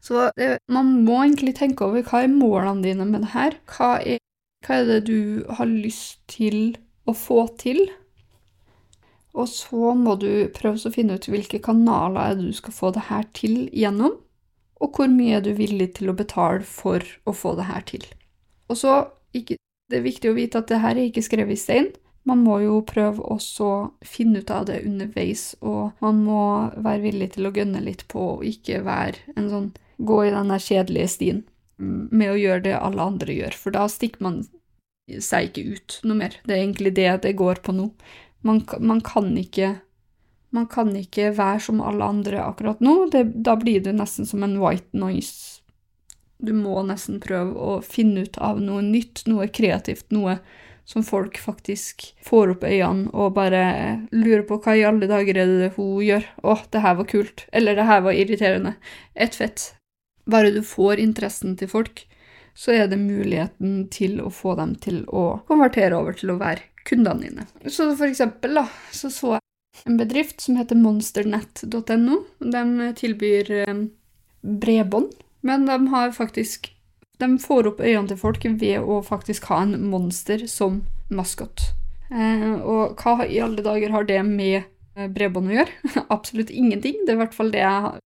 Så 0.00 0.30
man 0.68 1.04
må 1.04 1.22
egentlig 1.22 1.56
tenke 1.56 1.84
over 1.84 2.02
hva 2.02 2.22
er 2.22 2.28
målene 2.28 2.82
dine 2.84 3.04
med 3.04 3.20
det 3.20 3.32
her. 3.32 3.56
Hva 3.66 3.98
er, 4.04 4.18
hva 4.66 4.80
er 4.80 4.84
det 4.86 5.06
du 5.06 5.44
har 5.50 5.66
lyst 5.66 6.20
til 6.28 6.76
å 7.06 7.14
få 7.14 7.48
til? 7.58 7.88
Og 9.34 9.48
så 9.48 9.94
må 9.94 10.16
du 10.18 10.48
prøve 10.54 10.78
å 10.78 10.92
finne 10.92 11.14
ut 11.18 11.28
hvilke 11.28 11.60
kanaler 11.62 12.34
du 12.38 12.52
skal 12.52 12.74
få 12.74 12.90
det 12.94 13.06
her 13.08 13.26
til 13.34 13.68
gjennom, 13.72 14.16
og 14.78 14.94
hvor 14.94 15.10
mye 15.10 15.38
er 15.38 15.42
du 15.42 15.52
villig 15.58 15.92
til 15.98 16.10
å 16.10 16.16
betale 16.16 16.62
for 16.66 17.02
å 17.26 17.34
få 17.34 17.54
det 17.58 17.66
her 17.70 17.86
til. 17.86 18.04
Og 18.68 18.76
så 18.76 19.06
Det 19.88 19.96
er 19.96 20.04
viktig 20.04 20.28
å 20.28 20.36
vite 20.36 20.58
at 20.58 20.68
det 20.68 20.82
her 20.82 20.98
er 20.98 21.06
ikke 21.08 21.22
skrevet 21.24 21.56
i 21.56 21.60
stein. 21.60 21.86
Man 22.28 22.42
må 22.44 22.58
jo 22.60 22.80
prøve 22.84 23.24
å 23.24 23.38
finne 24.04 24.42
ut 24.42 24.50
av 24.52 24.66
det 24.68 24.82
underveis, 24.84 25.54
og 25.64 25.96
man 26.04 26.20
må 26.26 26.42
være 26.76 27.04
villig 27.06 27.32
til 27.36 27.48
å 27.48 27.54
gønne 27.54 27.80
litt 27.84 28.04
på 28.12 28.34
og 28.34 28.44
ikke 28.44 28.82
være 28.84 29.36
en 29.38 29.48
sånn 29.52 29.70
gå 29.98 30.18
i 30.26 30.34
den 30.34 30.52
der 30.52 30.62
kjedelige 30.62 31.08
stien 31.10 31.42
med 31.78 32.32
å 32.32 32.38
gjøre 32.38 32.64
det 32.66 32.78
alle 32.78 33.04
andre 33.14 33.34
gjør, 33.34 33.56
for 33.58 33.74
da 33.74 33.86
stikker 33.90 34.24
man 34.26 34.40
seg 35.08 35.48
ikke 35.48 35.76
ut 35.76 35.98
noe 36.04 36.18
mer. 36.18 36.38
Det 36.44 36.54
er 36.54 36.64
egentlig 36.64 36.94
det 36.98 37.10
det 37.24 37.36
går 37.38 37.62
på 37.64 37.74
nå. 37.74 37.88
Man, 38.46 38.62
man, 38.78 39.00
kan 39.02 39.32
ikke 39.38 39.78
Man 40.54 40.64
kan 40.70 40.94
ikke 40.96 41.32
være 41.36 41.60
som 41.60 41.80
alle 41.84 42.06
andre 42.06 42.40
akkurat 42.40 42.78
nå. 42.80 43.10
Det, 43.12 43.24
da 43.44 43.52
blir 43.60 43.82
det 43.84 43.92
nesten 43.92 44.24
som 44.24 44.44
en 44.46 44.56
white 44.62 44.96
noise. 44.96 45.60
Du 46.38 46.54
må 46.56 46.80
nesten 46.88 47.18
prøve 47.20 47.52
å 47.52 47.74
finne 47.84 48.24
ut 48.24 48.38
av 48.40 48.60
noe 48.62 48.80
nytt, 48.80 49.26
noe 49.28 49.50
kreativt, 49.52 50.06
noe 50.14 50.38
som 50.88 51.04
folk 51.04 51.36
faktisk 51.38 52.06
får 52.24 52.54
opp 52.54 52.62
øynene 52.64 53.10
og 53.12 53.34
bare 53.36 53.62
lurer 54.14 54.46
på 54.48 54.56
hva 54.64 54.72
i 54.78 54.86
alle 54.88 55.08
dager 55.10 55.36
er 55.36 55.50
det 55.60 55.72
hun 55.76 55.98
gjør. 56.00 56.24
Å, 56.40 56.54
det 56.72 56.80
her 56.80 56.94
var 56.96 57.08
kult. 57.10 57.44
Eller 57.52 57.76
det 57.76 57.84
her 57.90 58.00
var 58.06 58.16
irriterende. 58.16 58.72
Et 59.12 59.36
fett. 59.36 59.74
Bare 60.24 60.54
du 60.54 60.62
får 60.64 61.02
interessen 61.02 61.58
til 61.60 61.68
folk, 61.68 62.06
så 62.56 62.72
er 62.72 62.88
det 62.88 63.00
muligheten 63.00 63.84
til 63.92 64.16
å 64.24 64.32
få 64.32 64.56
dem 64.56 64.74
til 64.80 65.02
å 65.12 65.42
konvertere 65.48 65.98
over 65.98 66.16
til 66.16 66.32
å 66.32 66.38
være 66.40 66.64
kundene 66.88 67.26
dine. 67.26 67.46
Så 67.68 67.90
for 67.92 68.08
eksempel 68.08 68.56
da, 68.56 68.64
så, 68.88 69.12
så 69.12 69.36
jeg 69.36 69.44
en 69.92 70.00
bedrift 70.00 70.40
som 70.40 70.56
heter 70.56 70.80
monsternet.no. 70.80 72.18
De 72.40 72.90
tilbyr 72.98 73.52
eh, 73.60 73.84
bredbånd, 74.40 75.12
men 75.44 75.68
de 75.68 75.78
har 75.92 76.16
faktisk 76.16 76.72
De 77.18 77.28
får 77.42 77.72
opp 77.72 77.82
øynene 77.82 78.08
til 78.10 78.20
folk 78.20 78.44
ved 78.60 78.78
å 78.78 79.00
faktisk 79.06 79.48
ha 79.50 79.62
en 79.64 79.74
monster 79.90 80.46
som 80.50 80.82
maskot. 81.10 81.72
Eh, 82.08 82.52
og 82.62 83.00
hva 83.02 83.26
i 83.26 83.40
alle 83.42 83.64
dager 83.64 83.92
har 83.92 84.06
det 84.08 84.20
med 84.24 84.56
eh, 84.60 85.08
bredbånd 85.12 85.50
å 85.50 85.56
gjøre? 85.58 85.92
Absolutt 86.16 86.52
ingenting. 86.54 87.02
Det 87.04 87.12
er 87.12 87.18
i 87.18 87.22
hvert 87.22 87.36
fall 87.36 87.52
det 87.54 87.64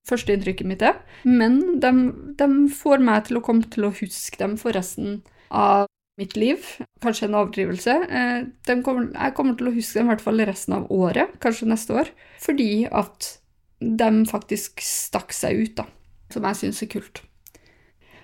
førsteinntrykket 0.09 0.69
mitt 0.69 0.85
er. 0.87 1.01
Men 1.29 1.81
de, 1.83 1.93
de, 2.39 2.51
får 2.73 3.05
meg 3.05 3.29
til 3.29 3.41
å 3.41 3.45
komme 3.45 3.69
til 3.73 3.89
å 3.89 3.95
huske 4.01 4.41
dem 4.41 4.57
for 4.61 4.75
resten 4.77 5.21
av 5.53 5.87
mitt 6.21 6.37
liv. 6.37 6.65
Kanskje 7.05 7.29
en 7.29 7.39
avdrivelse. 7.43 7.99
Eh, 8.09 8.79
kommer, 8.85 9.11
jeg 9.13 9.37
kommer 9.37 9.59
til 9.59 9.71
å 9.71 9.77
huske 9.77 10.01
dem 10.01 10.09
i 10.09 10.15
hvert 10.15 10.25
fall 10.25 10.47
resten 10.49 10.79
av 10.79 10.89
året, 10.93 11.37
kanskje 11.43 11.71
neste 11.71 12.01
år, 12.03 12.13
fordi 12.43 12.87
at 12.89 13.35
de 13.83 14.11
faktisk 14.31 14.83
stakk 14.85 15.35
seg 15.35 15.65
ut, 15.65 15.77
da. 15.83 15.89
Som 16.33 16.47
jeg 16.49 16.61
syns 16.61 16.81
er 16.85 16.91
kult. 16.93 17.23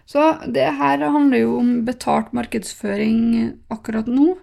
Så 0.08 0.24
det 0.48 0.64
her 0.78 1.02
handler 1.04 1.42
jo 1.42 1.56
om 1.60 1.72
betalt 1.84 2.32
markedsføring 2.36 3.58
akkurat 3.72 4.08
nå. 4.08 4.38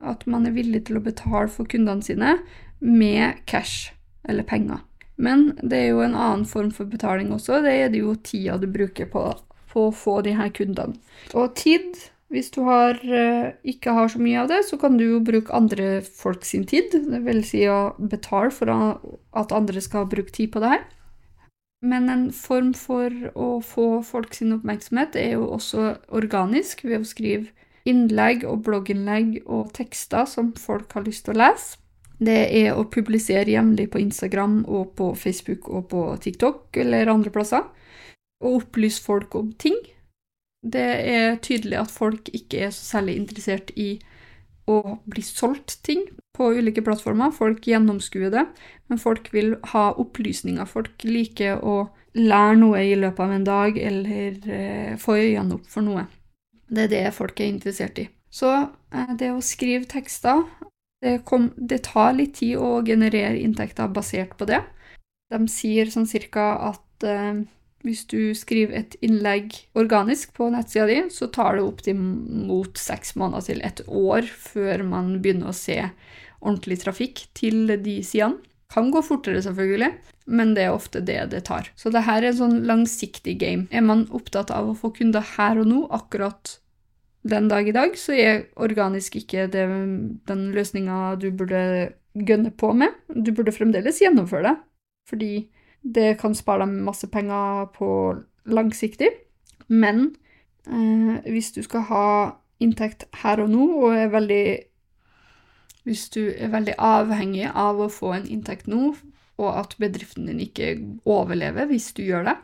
At 0.00 0.24
man 0.24 0.46
er 0.48 0.56
villig 0.56 0.86
til 0.88 0.96
å 0.96 1.04
betale 1.04 1.50
for 1.52 1.68
kundene 1.68 2.04
sine 2.04 2.38
med 2.80 3.42
cash, 3.50 3.92
eller 4.24 4.46
penger. 4.48 4.80
Men 5.20 5.50
det 5.60 5.76
er 5.76 5.90
jo 5.90 6.00
en 6.06 6.16
annen 6.16 6.46
form 6.48 6.70
for 6.72 6.88
betaling 6.88 7.34
også. 7.36 7.60
Det 7.60 7.74
er 7.82 7.92
det 7.92 8.00
jo 8.00 8.14
tida 8.24 8.56
du 8.56 8.64
bruker 8.72 9.10
på, 9.12 9.26
på 9.68 9.90
å 9.90 9.92
få 9.92 10.22
de 10.24 10.32
her 10.38 10.48
kundene. 10.56 10.96
Og 11.36 11.52
tid 11.60 12.00
hvis 12.30 12.52
du 12.54 12.62
har, 12.62 12.94
eh, 13.02 13.52
ikke 13.66 13.92
har 13.92 14.08
så 14.08 14.20
mye 14.22 14.38
av 14.40 14.48
det, 14.48 14.62
så 14.64 14.78
kan 14.78 14.96
du 14.96 15.04
jo 15.04 15.20
bruke 15.20 15.52
andre 15.52 16.00
folk 16.00 16.44
sin 16.46 16.64
tid. 16.64 16.94
Det 16.94 17.20
vil 17.26 17.42
si 17.44 17.64
å 17.66 17.92
betale 17.98 18.52
for 18.54 18.70
at 18.70 19.52
andre 19.52 19.82
skal 19.82 20.06
bruke 20.06 20.32
tid 20.32 20.52
på 20.54 20.62
det 20.62 20.70
her. 20.76 20.84
Men 21.80 22.10
en 22.12 22.26
form 22.36 22.74
for 22.76 23.14
å 23.32 23.48
få 23.64 23.86
folk 24.04 24.34
sin 24.36 24.52
oppmerksomhet 24.52 25.16
er 25.16 25.36
jo 25.38 25.46
også 25.56 25.94
organisk, 26.12 26.84
ved 26.84 27.00
å 27.00 27.08
skrive 27.08 27.48
innlegg 27.88 28.44
og 28.44 28.66
blogginnlegg 28.66 29.38
og 29.46 29.70
tekster 29.76 30.28
som 30.28 30.52
folk 30.60 30.92
har 30.92 31.06
lyst 31.06 31.24
til 31.26 31.38
å 31.38 31.40
lese. 31.40 31.78
Det 32.20 32.40
er 32.60 32.76
å 32.76 32.84
publisere 32.92 33.48
jevnlig 33.48 33.86
på 33.94 34.02
Instagram 34.02 34.58
og 34.68 34.92
på 34.98 35.14
Facebook 35.16 35.70
og 35.72 35.86
på 35.88 36.02
TikTok 36.20 36.76
eller 36.82 37.08
andre 37.08 37.32
plasser. 37.32 37.64
Og 38.44 38.58
opplyse 38.60 39.00
folk 39.00 39.34
om 39.40 39.48
ting 39.56 39.78
det 40.60 40.88
er 41.08 41.38
tydelig 41.40 41.78
at 41.80 41.92
folk 41.92 42.28
ikke 42.36 42.66
er 42.66 42.72
så 42.74 42.84
særlig 42.96 43.16
interessert 43.16 43.70
i 43.80 43.94
å 44.68 44.98
bli 45.08 45.22
solgt 45.24 45.78
ting 45.86 46.04
på 46.40 46.50
ulike 46.56 46.84
plattformer. 46.84 47.34
Folk 47.36 47.68
gjennomskuer 47.68 48.32
det, 48.32 48.46
men 48.88 49.00
folk 49.00 49.28
vil 49.34 49.58
ha 49.74 49.90
opplysninger. 50.00 50.68
Folk 50.68 51.04
liker 51.04 51.60
å 51.60 51.82
lære 52.16 52.56
noe 52.62 52.80
i 52.88 52.96
løpet 52.98 53.26
av 53.26 53.34
en 53.36 53.44
dag, 53.46 53.76
eller 53.90 54.40
eh, 54.48 54.96
få 54.98 55.18
øynene 55.20 55.58
opp 55.58 55.68
for 55.70 55.84
noe. 55.86 56.06
Det 56.70 56.86
er 56.86 56.92
det 56.94 57.04
folk 57.14 57.38
er 57.40 57.52
interessert 57.52 58.00
i. 58.00 58.08
Så 58.32 58.50
eh, 58.56 59.14
det 59.18 59.30
å 59.34 59.44
skrive 59.44 59.86
tekster 59.90 60.46
det, 61.00 61.20
kom, 61.28 61.50
det, 61.56 61.82
tar 61.88 62.12
litt 62.16 62.36
tid 62.40 62.58
å 62.60 62.80
generere 62.84 63.38
inntekter 63.40 63.92
basert 63.92 64.36
på 64.38 64.48
det. 64.50 64.60
De 65.32 65.40
sier 65.48 65.88
sånn 65.92 66.08
cirka 66.08 66.52
at 66.70 67.06
eh, 67.06 67.42
hvis 67.86 68.04
du 68.10 68.34
skriver 68.36 68.82
et 68.82 68.96
innlegg 69.04 69.54
organisk 69.78 70.34
på 70.36 70.50
nettsida 70.52 70.86
di, 70.90 70.98
så 71.12 71.30
tar 71.32 71.56
det 71.56 71.64
opptil 71.64 71.96
mot 71.96 72.76
seks 72.76 73.14
måneder 73.16 73.46
til 73.46 73.62
et 73.64 73.80
år 73.86 74.28
før 74.28 74.84
man 74.88 75.14
begynner 75.22 75.52
å 75.52 75.56
se 75.56 75.78
ordentlig 76.40 76.80
trafikk 76.84 77.26
til 77.36 77.68
de 77.84 78.00
sidene. 78.06 78.40
Kan 78.70 78.92
gå 78.94 79.00
fortere, 79.02 79.40
selvfølgelig, 79.42 79.90
men 80.30 80.52
det 80.54 80.62
er 80.62 80.76
ofte 80.76 81.00
det 81.02 81.18
det 81.32 81.40
tar. 81.48 81.72
Så 81.74 81.90
det 81.90 82.04
her 82.06 82.22
er 82.22 82.30
en 82.30 82.38
sånn 82.38 82.60
langsiktig 82.68 83.34
game. 83.40 83.66
Er 83.74 83.82
man 83.82 84.04
opptatt 84.14 84.52
av 84.54 84.68
å 84.70 84.76
få 84.78 84.92
kunder 84.94 85.24
her 85.34 85.58
og 85.58 85.66
nå, 85.66 85.80
akkurat 85.90 86.60
den 87.26 87.48
dag 87.50 87.68
i 87.68 87.74
dag, 87.74 87.96
så 87.98 88.14
er 88.14 88.44
organisk 88.56 89.18
ikke 89.20 89.48
det, 89.52 89.64
den 90.30 90.44
løsninga 90.54 91.16
du 91.20 91.32
burde 91.34 91.62
gønne 92.14 92.52
på 92.54 92.72
med. 92.72 92.94
Du 93.10 93.32
burde 93.34 93.52
fremdeles 93.52 94.00
gjennomføre 94.00 94.46
det, 94.48 94.54
fordi 95.10 95.32
det 95.82 96.14
kan 96.20 96.34
spare 96.36 96.64
dem 96.64 96.80
masse 96.86 97.08
penger 97.12 97.68
på 97.74 97.90
langsiktig. 98.48 99.10
Men 99.68 100.12
eh, 100.66 101.20
hvis 101.28 101.52
du 101.56 101.62
skal 101.66 101.86
ha 101.90 102.06
inntekt 102.60 103.06
her 103.22 103.42
og 103.44 103.52
nå, 103.52 103.66
og 103.82 103.96
er 103.96 104.12
veldig 104.12 104.44
Hvis 105.88 106.08
du 106.12 106.22
er 106.30 106.52
veldig 106.52 106.76
avhengig 106.76 107.48
av 107.48 107.80
å 107.80 107.88
få 107.92 108.12
en 108.18 108.28
inntekt 108.28 108.68
nå, 108.68 108.94
og 109.40 109.50
at 109.56 109.76
bedriften 109.80 110.28
din 110.28 110.42
ikke 110.44 110.74
overlever 111.08 111.70
hvis 111.70 111.90
du 111.96 112.02
gjør 112.04 112.26
det, 112.28 112.36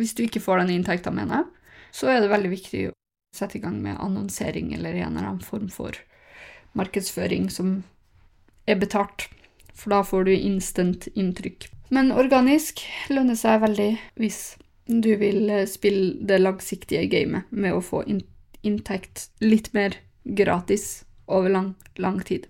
hvis 0.00 0.14
du 0.16 0.24
ikke 0.26 0.42
får 0.44 0.62
den 0.62 0.74
inntekta, 0.76 1.12
mener 1.14 1.40
jeg, 1.40 1.46
så 1.92 2.10
er 2.12 2.20
det 2.20 2.32
veldig 2.32 2.50
viktig 2.52 2.82
å 2.90 2.96
sette 3.36 3.58
i 3.58 3.62
gang 3.62 3.78
med 3.84 4.00
annonsering 4.00 4.72
eller 4.76 4.96
en 4.96 5.16
eller 5.16 5.30
annen 5.30 5.44
form 5.44 5.68
for 5.72 5.96
markedsføring 6.76 7.48
som 7.52 7.82
er 8.68 8.78
betalt, 8.80 9.28
for 9.72 9.92
da 9.92 10.02
får 10.04 10.28
du 10.28 10.34
instant 10.36 11.08
inntrykk. 11.14 11.68
Men 11.92 12.12
organisk 12.16 12.80
lønner 13.12 13.36
seg 13.36 13.60
veldig 13.64 13.90
hvis 14.20 14.40
du 14.88 15.12
vil 15.20 15.50
spille 15.68 16.16
det 16.28 16.40
langsiktige 16.40 17.08
gamet 17.12 17.48
med 17.52 17.76
å 17.76 17.84
få 17.84 18.02
inntekt 18.08 19.28
litt 19.44 19.72
mer 19.76 19.96
gratis 20.24 21.04
over 21.26 21.52
lang, 21.52 21.74
lang 21.96 22.20
tid. 22.24 22.48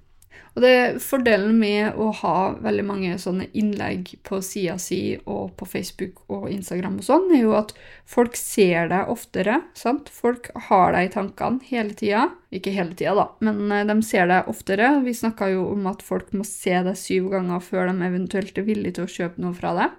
Og 0.52 0.60
det 0.60 0.70
er 0.76 0.98
Fordelen 1.00 1.56
med 1.56 1.96
å 1.96 2.10
ha 2.18 2.36
veldig 2.60 2.84
mange 2.84 3.14
sånne 3.20 3.46
innlegg 3.56 4.10
på 4.26 4.40
sida 4.44 4.74
si 4.80 5.14
og 5.24 5.54
på 5.56 5.68
Facebook 5.68 6.20
og 6.28 6.50
Instagram 6.52 6.98
og 7.00 7.06
sånn, 7.06 7.30
er 7.32 7.44
jo 7.46 7.54
at 7.56 7.72
folk 8.08 8.36
ser 8.36 8.90
deg 8.92 9.08
oftere. 9.12 9.62
sant? 9.78 10.10
Folk 10.12 10.50
har 10.68 10.92
deg 10.92 11.08
i 11.08 11.12
tankene 11.14 11.64
hele 11.70 11.96
tida. 11.96 12.26
Ikke 12.52 12.74
hele 12.74 12.92
tida, 12.92 13.14
da, 13.16 13.26
men 13.40 13.72
eh, 13.72 13.86
de 13.88 13.96
ser 14.04 14.28
deg 14.28 14.50
oftere. 14.52 14.98
Vi 15.06 15.16
snakka 15.16 15.48
jo 15.54 15.70
om 15.72 15.88
at 15.88 16.04
folk 16.04 16.34
må 16.36 16.44
se 16.44 16.76
deg 16.84 17.00
syv 17.00 17.30
ganger 17.32 17.64
før 17.64 17.88
de 17.88 17.96
eventuelt 18.10 18.58
er 18.60 18.68
villige 18.68 18.98
til 18.98 19.08
å 19.08 19.14
kjøpe 19.16 19.40
noe 19.40 19.56
fra 19.56 19.72
deg. 19.78 19.96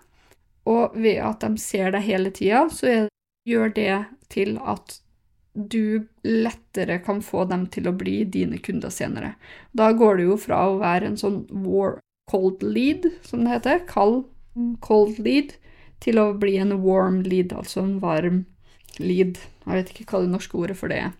Og 0.70 0.94
ved 0.96 1.18
at 1.26 1.42
de 1.42 1.58
ser 1.60 1.96
deg 1.96 2.06
hele 2.06 2.30
tida, 2.36 2.68
så 2.70 3.08
gjør 3.50 3.74
det 3.74 3.96
til 4.32 4.60
at 4.62 5.00
du 5.53 6.07
lettere 6.25 6.98
kan 7.05 7.22
få 7.22 7.45
dem 7.45 7.67
til 7.74 7.88
å 7.88 7.95
bli 7.95 8.24
dine 8.25 8.57
kunder 8.63 8.93
senere. 8.93 9.36
Da 9.72 9.91
går 9.93 10.17
det 10.17 10.29
jo 10.29 10.38
fra 10.41 10.63
å 10.69 10.79
være 10.81 11.12
en 11.12 11.19
sånn 11.19 11.43
war 11.65 12.00
cold 12.31 12.63
lead, 12.63 13.10
som 13.22 13.43
det 13.43 13.57
heter, 13.57 13.83
kald 13.89 14.24
cold 14.81 15.19
lead, 15.22 15.55
til 16.03 16.19
å 16.19 16.31
bli 16.38 16.57
en 16.60 16.75
warm 16.83 17.22
lead, 17.25 17.53
altså 17.55 17.83
en 17.83 18.00
varm 18.03 18.45
lead. 19.00 19.39
Jeg 19.65 19.79
vet 19.79 19.91
ikke 19.93 20.07
hva 20.12 20.24
det 20.24 20.33
norske 20.33 20.57
ordet 20.60 20.77
for 20.79 20.91
det 20.91 21.03
er. 21.07 21.12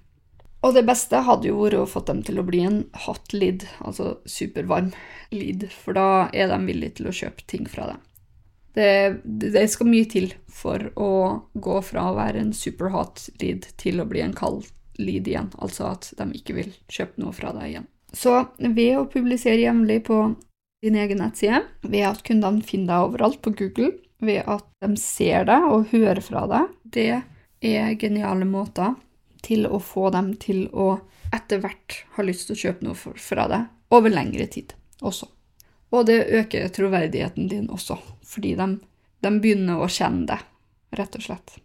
Og 0.63 0.77
det 0.77 0.85
beste 0.87 1.19
hadde 1.27 1.49
jo 1.49 1.59
vært 1.59 1.81
å 1.81 1.87
få 1.89 2.03
dem 2.07 2.21
til 2.23 2.39
å 2.39 2.47
bli 2.47 2.61
en 2.63 2.83
hot 3.05 3.35
lead, 3.35 3.65
altså 3.83 4.17
supervarm 4.29 4.93
lead, 5.35 5.67
for 5.83 5.97
da 5.97 6.29
er 6.31 6.49
de 6.51 6.59
villige 6.63 6.99
til 6.99 7.11
å 7.11 7.15
kjøpe 7.15 7.47
ting 7.51 7.67
fra 7.69 7.91
deg. 7.91 8.12
Det, 8.74 9.22
det, 9.24 9.68
skal 9.70 9.89
mye 9.89 10.08
til 10.10 10.32
for 10.50 10.88
å 10.98 11.12
gå 11.53 11.75
fra 11.86 12.08
å 12.10 12.15
være 12.18 12.42
en 12.42 12.53
superhot 12.58 13.27
lead 13.42 13.68
til 13.82 14.01
å 14.01 14.08
bli 14.10 14.24
en 14.25 14.34
kald 14.34 14.65
lead 14.98 15.27
igjen, 15.30 15.51
altså 15.62 15.92
at 15.92 16.10
de 16.18 16.25
ikke 16.38 16.56
vil 16.58 16.72
kjøpe 16.92 17.22
noe 17.22 17.34
fra 17.38 17.53
deg 17.53 17.70
igjen. 17.70 17.88
Så 18.13 18.34
ved 18.58 18.98
å 18.98 19.08
publisere 19.10 19.62
jevnlig 19.62 20.03
på 20.10 20.18
din 20.84 20.98
egen 21.00 21.22
nettside, 21.22 21.63
ved 21.86 22.06
at 22.10 22.25
kundene 22.25 22.65
finner 22.65 22.92
deg 22.92 23.08
overalt 23.08 23.39
på 23.46 23.53
Google, 23.58 23.94
ved 24.24 24.46
at 24.50 24.65
de 24.84 24.98
ser 25.01 25.48
deg 25.50 25.65
og 25.70 25.89
hører 25.94 26.22
fra 26.24 26.46
deg, 26.50 26.74
det 26.84 27.10
er 27.63 27.96
geniale 28.00 28.46
måter 28.48 28.94
til 29.44 29.68
å 29.68 29.80
få 29.84 30.10
dem 30.15 30.34
til 30.39 30.65
å 30.72 30.96
etter 31.34 31.62
hvert 31.63 32.03
ha 32.15 32.25
lyst 32.25 32.48
til 32.48 32.56
å 32.56 32.62
kjøpe 32.65 32.88
noe 32.88 33.18
fra 33.20 33.48
deg 33.51 33.96
over 33.96 34.13
lengre 34.13 34.48
tid 34.51 34.75
også. 35.01 35.27
Og 35.93 36.07
det 36.09 36.23
øker 36.33 36.71
troverdigheten 36.73 37.50
din 37.51 37.69
også, 37.69 38.00
fordi 38.25 38.55
de, 38.57 38.67
de 39.21 39.31
begynner 39.43 39.83
å 39.83 39.89
kjenne 39.91 40.25
det, 40.31 40.39
rett 40.97 41.17
og 41.19 41.25
slett. 41.27 41.57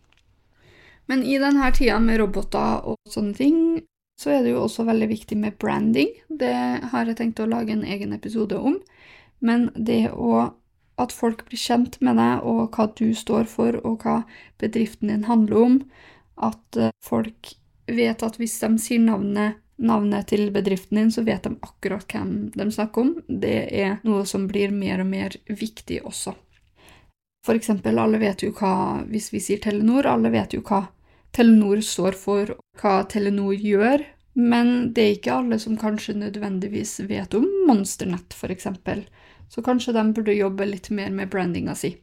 Men 1.08 1.24
i 1.24 1.38
denne 1.40 1.70
tida 1.72 1.96
med 2.04 2.20
roboter 2.20 2.84
og 2.84 2.98
sånne 3.08 3.32
ting, 3.38 3.60
så 4.20 4.34
er 4.34 4.42
det 4.44 4.52
jo 4.52 4.64
også 4.66 4.84
veldig 4.84 5.08
viktig 5.08 5.38
med 5.40 5.56
branding. 5.62 6.10
Det 6.28 6.52
har 6.92 7.08
jeg 7.08 7.16
tenkt 7.20 7.40
å 7.40 7.48
lage 7.48 7.72
en 7.72 7.86
egen 7.86 8.12
episode 8.12 8.58
om. 8.58 8.76
Men 9.40 9.70
det 9.74 10.10
å 10.12 10.50
at 10.98 11.14
folk 11.14 11.44
blir 11.46 11.60
kjent 11.62 12.00
med 12.02 12.18
deg, 12.18 12.42
og 12.42 12.74
hva 12.74 12.88
du 12.98 13.12
står 13.14 13.46
for, 13.50 13.78
og 13.86 14.02
hva 14.02 14.22
bedriften 14.60 15.12
din 15.12 15.28
handler 15.28 15.62
om, 15.62 15.78
at 16.42 16.78
eh, 16.78 16.94
folk 17.04 17.54
vet 17.88 18.22
at 18.26 18.38
hvis 18.38 18.58
de 18.60 18.72
sier 18.82 19.02
navnet 19.02 19.62
navnet 19.78 20.28
til 20.28 20.50
bedriften 20.52 20.98
din, 20.98 21.12
så 21.12 21.22
vet 21.22 21.46
de 21.46 21.54
akkurat 21.62 22.04
hvem 22.12 22.50
de 22.54 22.68
snakker 22.74 23.04
om. 23.04 23.14
Det 23.28 23.56
er 23.70 23.98
noe 24.06 24.26
som 24.26 24.46
blir 24.50 24.74
mer 24.74 25.02
og 25.04 25.10
mer 25.10 25.36
viktig 25.46 26.02
også. 26.04 26.34
For 27.46 27.56
eksempel, 27.56 27.98
alle 27.98 28.18
vet 28.20 28.42
jo 28.42 28.50
hva 28.52 29.04
Hvis 29.08 29.30
vi 29.32 29.40
sier 29.40 29.60
Telenor, 29.62 30.06
alle 30.10 30.30
vet 30.34 30.52
jo 30.52 30.60
hva 30.66 30.88
Telenor 31.32 31.80
står 31.84 32.16
for, 32.18 32.56
hva 32.80 33.02
Telenor 33.08 33.54
gjør, 33.54 34.02
men 34.38 34.92
det 34.94 35.02
er 35.02 35.16
ikke 35.16 35.34
alle 35.34 35.58
som 35.58 35.78
kanskje 35.78 36.16
nødvendigvis 36.18 36.98
vet 37.08 37.34
om 37.34 37.46
Monsternett, 37.68 38.36
eksempel. 38.48 39.06
Så 39.48 39.62
kanskje 39.62 39.94
de 39.96 40.04
burde 40.12 40.36
jobbe 40.36 40.66
litt 40.68 40.90
mer 40.90 41.10
med 41.10 41.30
brandinga 41.32 41.74
si. 41.74 41.96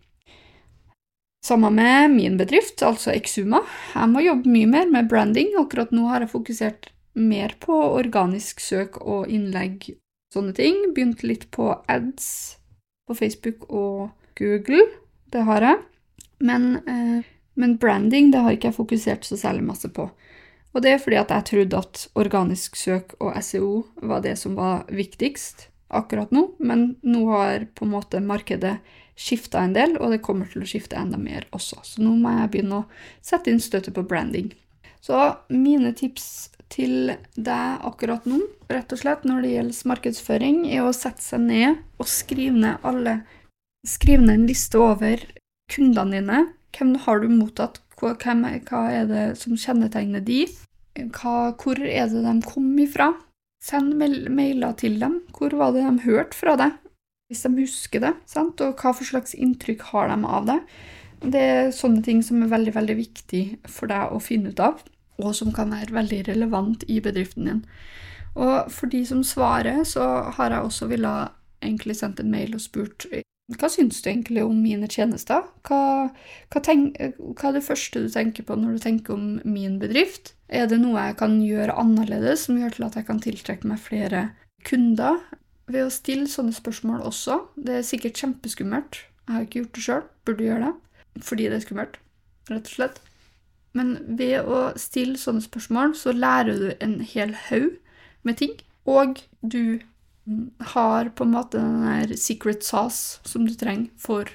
Samme 1.46 1.70
med 1.70 2.12
min 2.12 2.38
bedrift, 2.38 2.82
altså 2.82 3.14
Exuma. 3.14 3.62
Jeg 3.94 4.10
må 4.10 4.24
jobbe 4.26 4.50
mye 4.50 4.68
mer 4.68 4.90
med 4.90 5.10
branding. 5.12 5.52
Akkurat 5.62 5.92
nå 5.94 6.08
har 6.10 6.26
jeg 6.26 6.32
fokusert 6.32 6.90
mer 7.16 7.56
på 7.60 7.74
organisk 7.96 8.60
søk 8.64 9.00
og 9.02 9.30
innlegg, 9.32 9.90
sånne 10.34 10.54
ting. 10.56 10.78
Begynte 10.96 11.28
litt 11.28 11.50
på 11.56 11.72
ads 11.92 12.28
på 13.08 13.16
Facebook 13.18 13.68
og 13.70 14.12
Google. 14.40 14.84
Det 15.32 15.46
har 15.48 15.62
jeg. 15.62 15.84
Men, 16.40 16.76
eh, 16.88 17.24
men, 17.56 17.78
branding 17.78 18.32
det 18.32 18.42
har 18.44 18.52
ikke 18.52 18.70
jeg 18.70 18.80
fokusert 18.80 19.26
så 19.26 19.38
særlig 19.40 19.64
masse 19.64 19.90
på. 19.90 20.10
Og 20.76 20.84
det 20.84 20.92
er 20.92 21.00
fordi 21.00 21.16
at 21.16 21.32
jeg 21.32 21.46
trodde 21.46 21.78
at 21.78 22.08
organisk 22.16 22.76
søk 22.76 23.16
og 23.20 23.32
SEO 23.44 23.86
var 24.04 24.22
det 24.22 24.36
som 24.38 24.56
var 24.56 24.84
viktigst 24.92 25.70
akkurat 25.88 26.32
nå, 26.32 26.50
men 26.60 26.98
nå 27.06 27.30
har 27.32 27.68
på 27.76 27.86
en 27.86 27.94
måte 27.94 28.20
markedet 28.20 28.80
skifta 29.16 29.62
en 29.64 29.74
del, 29.76 29.96
og 29.98 30.12
det 30.12 30.24
kommer 30.26 30.50
til 30.52 30.66
å 30.66 30.68
skifte 30.68 31.00
enda 31.00 31.18
mer 31.18 31.46
også. 31.56 31.80
Så 31.84 32.04
nå 32.04 32.18
må 32.20 32.34
jeg 32.36 32.52
begynne 32.52 32.82
å 32.82 32.88
sette 33.24 33.54
inn 33.54 33.64
støtte 33.64 33.94
på 33.96 34.04
branding. 34.04 34.52
Så 35.00 35.16
mine 35.54 35.94
tips 35.96 36.50
til 36.74 37.14
deg 37.36 37.86
akkurat 37.86 38.26
nå, 38.30 38.40
rett 38.72 38.94
og 38.94 39.02
slett 39.02 39.26
når 39.28 39.46
det 39.46 39.54
gjelder 39.54 39.90
markedsføring, 39.92 40.62
er 40.74 40.86
å 40.86 40.94
sette 40.96 41.24
seg 41.24 41.46
ned 41.46 41.82
og 42.02 42.10
skrive 42.10 42.58
ned 42.58 42.86
alle 42.86 43.20
Skriv 43.86 44.24
ned 44.24 44.34
en 44.34 44.46
liste 44.50 44.80
over 44.82 45.22
kundene 45.70 46.18
dine. 46.18 46.40
Hvem 46.74 46.96
har 47.04 47.20
du 47.22 47.28
mottatt? 47.30 47.78
Hva, 48.00 48.16
hva 48.18 48.80
er 48.90 49.06
det 49.06 49.26
som 49.38 49.54
kjennetegner 49.54 50.24
de? 50.26 50.48
Hva, 51.14 51.54
hvor 51.54 51.78
er 51.78 52.10
det 52.10 52.24
de 52.26 52.34
kom 52.50 52.72
ifra? 52.82 53.12
Send 53.62 53.94
mailer 54.00 54.74
til 54.82 54.98
dem. 54.98 55.20
Hvor 55.38 55.54
var 55.60 55.76
det 55.76 55.86
de 55.86 56.08
hørte 56.08 56.34
fra 56.34 56.56
deg? 56.58 56.74
Hvis 57.30 57.46
de 57.46 57.54
husker 57.60 58.02
det. 58.08 58.14
Sant? 58.26 58.66
Og 58.66 58.74
hva 58.82 58.96
for 58.98 59.06
slags 59.06 59.38
inntrykk 59.38 59.86
har 59.92 60.10
de 60.10 60.18
av 60.26 60.50
det? 60.50 60.60
Det 61.22 61.46
er 61.54 61.72
sånne 61.78 62.02
ting 62.06 62.26
som 62.26 62.42
er 62.42 62.50
veldig, 62.52 62.74
veldig 62.74 62.98
viktig 62.98 63.44
for 63.70 63.94
deg 63.94 64.18
å 64.18 64.22
finne 64.22 64.50
ut 64.50 64.66
av 64.66 64.82
og 65.22 65.36
som 65.38 65.54
kan 65.56 65.72
være 65.72 65.96
veldig 65.96 66.24
relevant 66.28 66.84
i 66.92 67.00
bedriften 67.04 67.50
din. 67.50 67.62
Og 68.36 68.72
for 68.72 68.92
de 68.92 69.06
som 69.08 69.24
svarer, 69.24 69.84
så 69.88 70.32
har 70.36 70.52
jeg 70.52 70.68
også 70.68 70.90
ville 70.92 71.14
egentlig 71.64 71.96
sendt 71.96 72.20
en 72.20 72.32
mail 72.32 72.58
og 72.58 72.62
spurt 72.62 73.08
hva 73.54 73.68
syns 73.70 74.00
du 74.02 74.08
egentlig 74.10 74.42
om 74.42 74.58
mine 74.58 74.88
tjenester? 74.90 75.44
Hva, 75.68 76.10
hva, 76.50 76.62
tenk, 76.66 76.96
hva, 76.98 77.52
er 77.52 77.54
det 77.54 77.66
første 77.68 78.02
du 78.02 78.08
tenker 78.10 78.46
på 78.48 78.58
når 78.58 78.78
du 78.78 78.82
tenker 78.82 79.14
om 79.14 79.28
min 79.46 79.76
bedrift? 79.82 80.34
Er 80.50 80.66
det 80.70 80.80
noe 80.82 81.04
jeg 81.12 81.18
kan 81.20 81.38
gjøre 81.46 81.76
annerledes 81.78 82.48
som 82.48 82.58
gjør 82.58 82.74
til 82.74 82.88
at 82.88 82.98
jeg 82.98 83.06
kan 83.06 83.22
tiltrekke 83.22 83.70
meg 83.70 83.84
flere 83.84 84.24
kunder? 84.66 85.22
Ved 85.70 85.86
å 85.86 85.94
stille 85.94 86.26
sånne 86.30 86.58
spørsmål 86.58 87.06
også. 87.06 87.38
Det 87.54 87.80
er 87.80 87.86
sikkert 87.86 88.18
kjempeskummelt. 88.24 89.04
Jeg 89.28 89.36
har 89.36 89.46
ikke 89.46 89.62
gjort 89.62 89.78
det 89.78 89.86
sjøl. 89.86 90.04
Burde 90.26 90.48
gjøre 90.50 90.66
det. 90.66 91.24
Fordi 91.30 91.46
det 91.46 91.60
er 91.60 91.66
skummelt, 91.68 92.02
rett 92.50 92.66
og 92.66 92.74
slett. 92.80 92.98
Men 93.76 93.98
ved 94.18 94.48
å 94.48 94.70
stille 94.80 95.20
sånne 95.20 95.44
spørsmål, 95.44 95.96
så 96.00 96.16
lærer 96.16 96.62
du 96.62 96.70
en 96.80 97.02
hel 97.04 97.36
haug 97.50 97.76
med 98.24 98.40
ting. 98.40 98.56
Og 98.88 99.20
du 99.42 99.82
har 100.74 101.12
på 101.14 101.26
en 101.26 101.36
måte 101.36 101.60
den 101.60 101.84
der 101.86 102.16
secret 102.18 102.66
sauce 102.66 103.20
som 103.28 103.46
du 103.46 103.54
trenger 103.54 103.92
for 104.02 104.32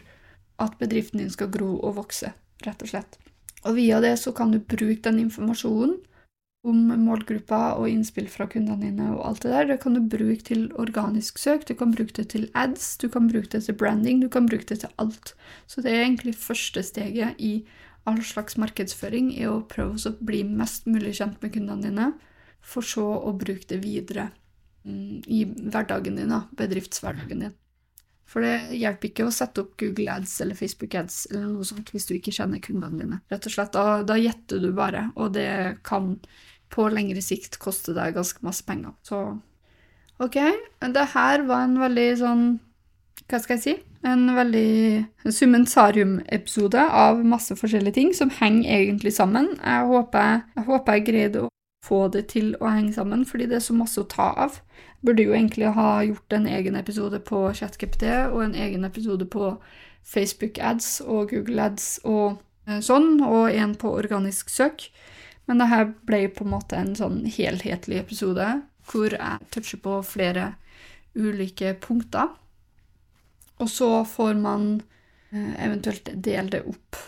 at 0.61 0.77
bedriften 0.79 1.23
din 1.23 1.33
skal 1.33 1.51
gro 1.51 1.73
og 1.79 1.97
vokse, 1.97 2.35
rett 2.67 2.85
og 2.85 2.93
slett. 2.93 3.19
Og 3.65 3.77
via 3.77 4.01
det 4.05 4.15
så 4.21 4.33
kan 4.37 4.53
du 4.53 4.61
bruke 4.61 5.03
den 5.09 5.21
informasjonen 5.25 5.99
om 6.69 6.81
målgruppa 7.07 7.79
og 7.81 7.89
innspill 7.89 8.27
fra 8.29 8.45
kundene 8.51 8.91
dine 8.91 9.07
og 9.15 9.23
alt 9.25 9.45
det 9.45 9.53
der. 9.55 9.69
Det 9.71 9.79
kan 9.83 9.97
du 9.97 10.03
bruke 10.13 10.45
til 10.45 10.67
organisk 10.81 11.41
søk, 11.41 11.65
du 11.69 11.75
kan 11.75 11.95
bruke 11.97 12.13
det 12.17 12.29
til 12.35 12.51
ads, 12.55 12.99
du 13.01 13.09
kan 13.09 13.31
bruke 13.31 13.49
det 13.55 13.63
til 13.65 13.77
branding, 13.81 14.21
du 14.21 14.29
kan 14.29 14.49
bruke 14.49 14.69
det 14.69 14.83
til 14.83 14.93
alt. 15.01 15.33
Så 15.67 15.81
det 15.81 15.95
er 15.95 16.05
egentlig 16.05 16.37
første 16.37 16.85
steget 16.85 17.41
i 17.41 17.65
all 18.09 18.21
slags 18.25 18.57
markedsføring 18.61 19.33
er 19.37 19.51
å 19.51 19.63
prøve 19.69 19.99
å 19.99 20.13
bli 20.25 20.43
mest 20.49 20.89
mulig 20.91 21.17
kjent 21.19 21.41
med 21.43 21.55
kundene 21.55 21.89
dine, 21.89 22.11
for 22.61 22.85
så 22.85 23.05
å 23.05 23.33
bruke 23.37 23.67
det 23.71 23.81
videre 23.85 24.31
mm, 24.85 25.25
i 25.29 25.45
hverdagen 25.45 26.21
din, 26.21 26.37
bedriftshverdagen 26.57 27.45
din. 27.47 27.57
For 28.31 28.45
det 28.47 28.77
hjelper 28.79 29.11
ikke 29.11 29.27
å 29.27 29.35
sette 29.35 29.65
opp 29.65 29.73
Google 29.81 30.13
ads 30.13 30.37
eller 30.45 30.59
Facebook 30.59 30.95
ads 30.95 31.25
eller 31.33 31.49
noe 31.49 31.67
sånt 31.67 31.91
hvis 31.91 32.07
du 32.07 32.15
ikke 32.15 32.35
kjenner 32.35 32.63
kundene 32.63 33.03
dine. 33.03 33.19
Rett 33.33 33.49
og 33.49 33.55
slett, 33.57 33.75
Da, 33.75 34.03
da 34.07 34.17
gjetter 34.21 34.63
du 34.63 34.71
bare, 34.77 35.09
og 35.19 35.33
det 35.35 35.83
kan 35.87 36.15
på 36.71 36.87
lengre 36.95 37.23
sikt 37.25 37.59
koste 37.59 37.97
deg 37.97 38.15
ganske 38.15 38.45
masse 38.47 38.63
penger. 38.67 38.95
Så 39.03 39.19
ok, 40.23 40.39
det 40.95 41.07
her 41.17 41.47
var 41.49 41.67
en 41.67 41.81
veldig 41.81 42.11
sånn 42.21 42.45
Hva 43.27 43.41
skal 43.43 43.59
jeg 43.59 43.65
si? 43.65 43.75
En 44.01 44.31
veldig 44.33 45.05
summensarium-episode 45.29 46.81
av 46.81 47.19
masse 47.25 47.53
forskjellige 47.57 47.99
ting 47.99 48.15
som 48.17 48.31
henger 48.33 48.71
egentlig 48.79 49.13
sammen. 49.13 49.51
Jeg 49.61 49.89
håper 49.91 50.25
jeg, 50.25 50.65
håper 50.71 50.97
jeg 50.97 51.05
greide 51.11 51.43
å 51.45 51.51
få 51.85 52.07
det 52.13 52.27
til 52.33 52.55
å 52.61 52.71
henge 52.73 52.95
sammen, 52.97 53.27
fordi 53.29 53.51
det 53.51 53.59
er 53.59 53.67
så 53.67 53.77
masse 53.77 54.01
å 54.01 54.09
ta 54.09 54.31
av. 54.47 54.57
Jeg 55.01 55.11
burde 55.11 55.27
jo 55.27 55.37
egentlig 55.37 55.75
ha 55.77 55.91
gjort 56.07 56.37
en 56.37 56.49
egen 56.49 56.81
episode 56.81 57.21
på 57.29 57.43
ChatGPT 57.57 58.07
og 58.31 58.41
en 58.47 58.57
egen 58.57 58.89
episode 58.89 59.29
på 59.29 59.55
Facebook 60.05 60.59
ads 60.59 61.03
og 61.05 61.35
Google 61.35 61.69
ads 61.69 61.99
og 62.09 62.41
eh, 62.69 62.81
sånn, 62.85 63.19
og 63.21 63.53
en 63.53 63.77
på 63.77 63.93
organisk 64.01 64.49
søk. 64.49 64.89
Men 65.45 65.61
det 65.61 65.69
her 65.69 65.89
ble 66.09 66.25
på 66.33 66.47
en 66.47 66.55
måte 66.55 66.81
en 66.81 66.95
sånn 66.97 67.25
helhetlig 67.29 68.01
episode 68.01 68.49
hvor 68.91 69.13
jeg 69.13 69.51
toucher 69.53 69.81
på 69.85 70.01
flere 70.07 70.55
ulike 71.19 71.75
punkter. 71.83 72.31
Og 73.61 73.69
så 73.69 73.91
får 74.09 74.35
man 74.41 74.67
eh, 75.33 75.55
eventuelt 75.67 76.09
dele 76.15 76.49
det 76.57 76.65
opp 76.69 76.99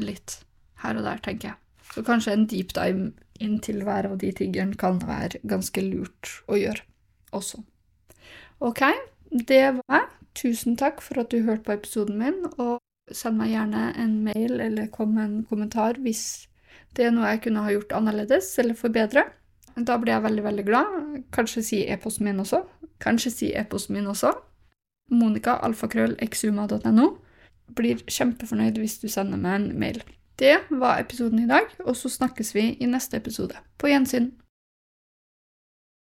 litt 0.00 0.38
her 0.84 0.98
og 0.98 1.06
der, 1.06 1.20
tenker 1.24 1.52
jeg. 1.52 1.60
Så 1.94 2.02
kanskje 2.06 2.34
en 2.34 2.48
deep 2.50 2.72
dive 2.74 3.12
inn 3.42 3.58
til 3.62 3.82
hver 3.86 4.08
av 4.08 4.18
de 4.22 4.30
tingene 4.34 4.78
kan 4.78 5.00
være 5.02 5.42
ganske 5.50 5.82
lurt 5.84 6.30
å 6.50 6.58
gjøre 6.58 6.86
også. 7.34 7.62
Ok, 8.64 8.82
det 9.30 9.64
var 9.80 9.98
jeg. 9.98 10.10
Tusen 10.34 10.74
takk 10.78 10.98
for 11.02 11.20
at 11.22 11.30
du 11.30 11.44
hørte 11.46 11.62
på 11.66 11.76
episoden 11.76 12.18
min, 12.18 12.40
og 12.58 12.80
send 13.14 13.38
meg 13.38 13.52
gjerne 13.52 13.92
en 14.00 14.16
mail 14.26 14.58
eller 14.62 14.90
kom 14.90 15.12
med 15.14 15.24
en 15.28 15.44
kommentar 15.46 16.00
hvis 16.02 16.48
det 16.96 17.06
er 17.06 17.14
noe 17.14 17.28
jeg 17.30 17.44
kunne 17.44 17.62
ha 17.62 17.74
gjort 17.74 17.94
annerledes 17.94 18.48
eller 18.62 18.78
forbedre. 18.78 19.26
Da 19.74 19.96
blir 19.98 20.14
jeg 20.14 20.24
veldig, 20.24 20.42
veldig 20.46 20.64
glad. 20.66 20.98
Kanskje 21.34 21.62
si 21.66 21.80
e-posten 21.90 22.28
min 22.28 22.42
også. 22.42 22.62
Kanskje 23.02 23.32
si 23.34 23.48
e-posten 23.58 23.96
min 23.98 24.10
også. 24.10 24.30
Monica.alfakrøll.exuma.no. 25.10 27.06
Blir 27.74 27.96
kjempefornøyd 28.06 28.78
hvis 28.80 28.98
du 29.02 29.08
sender 29.08 29.38
meg 29.40 29.54
en 29.58 29.78
mail. 29.80 30.02
Det 30.38 30.56
var 30.70 30.98
episoden 31.00 31.38
i 31.44 31.48
dag, 31.50 31.62
og 31.84 31.96
så 31.96 32.08
snakkes 32.10 32.54
vi 32.56 32.76
i 32.80 32.86
neste 32.90 33.16
episode. 33.20 33.54
På 33.78 33.86
gjensyn. 33.90 34.32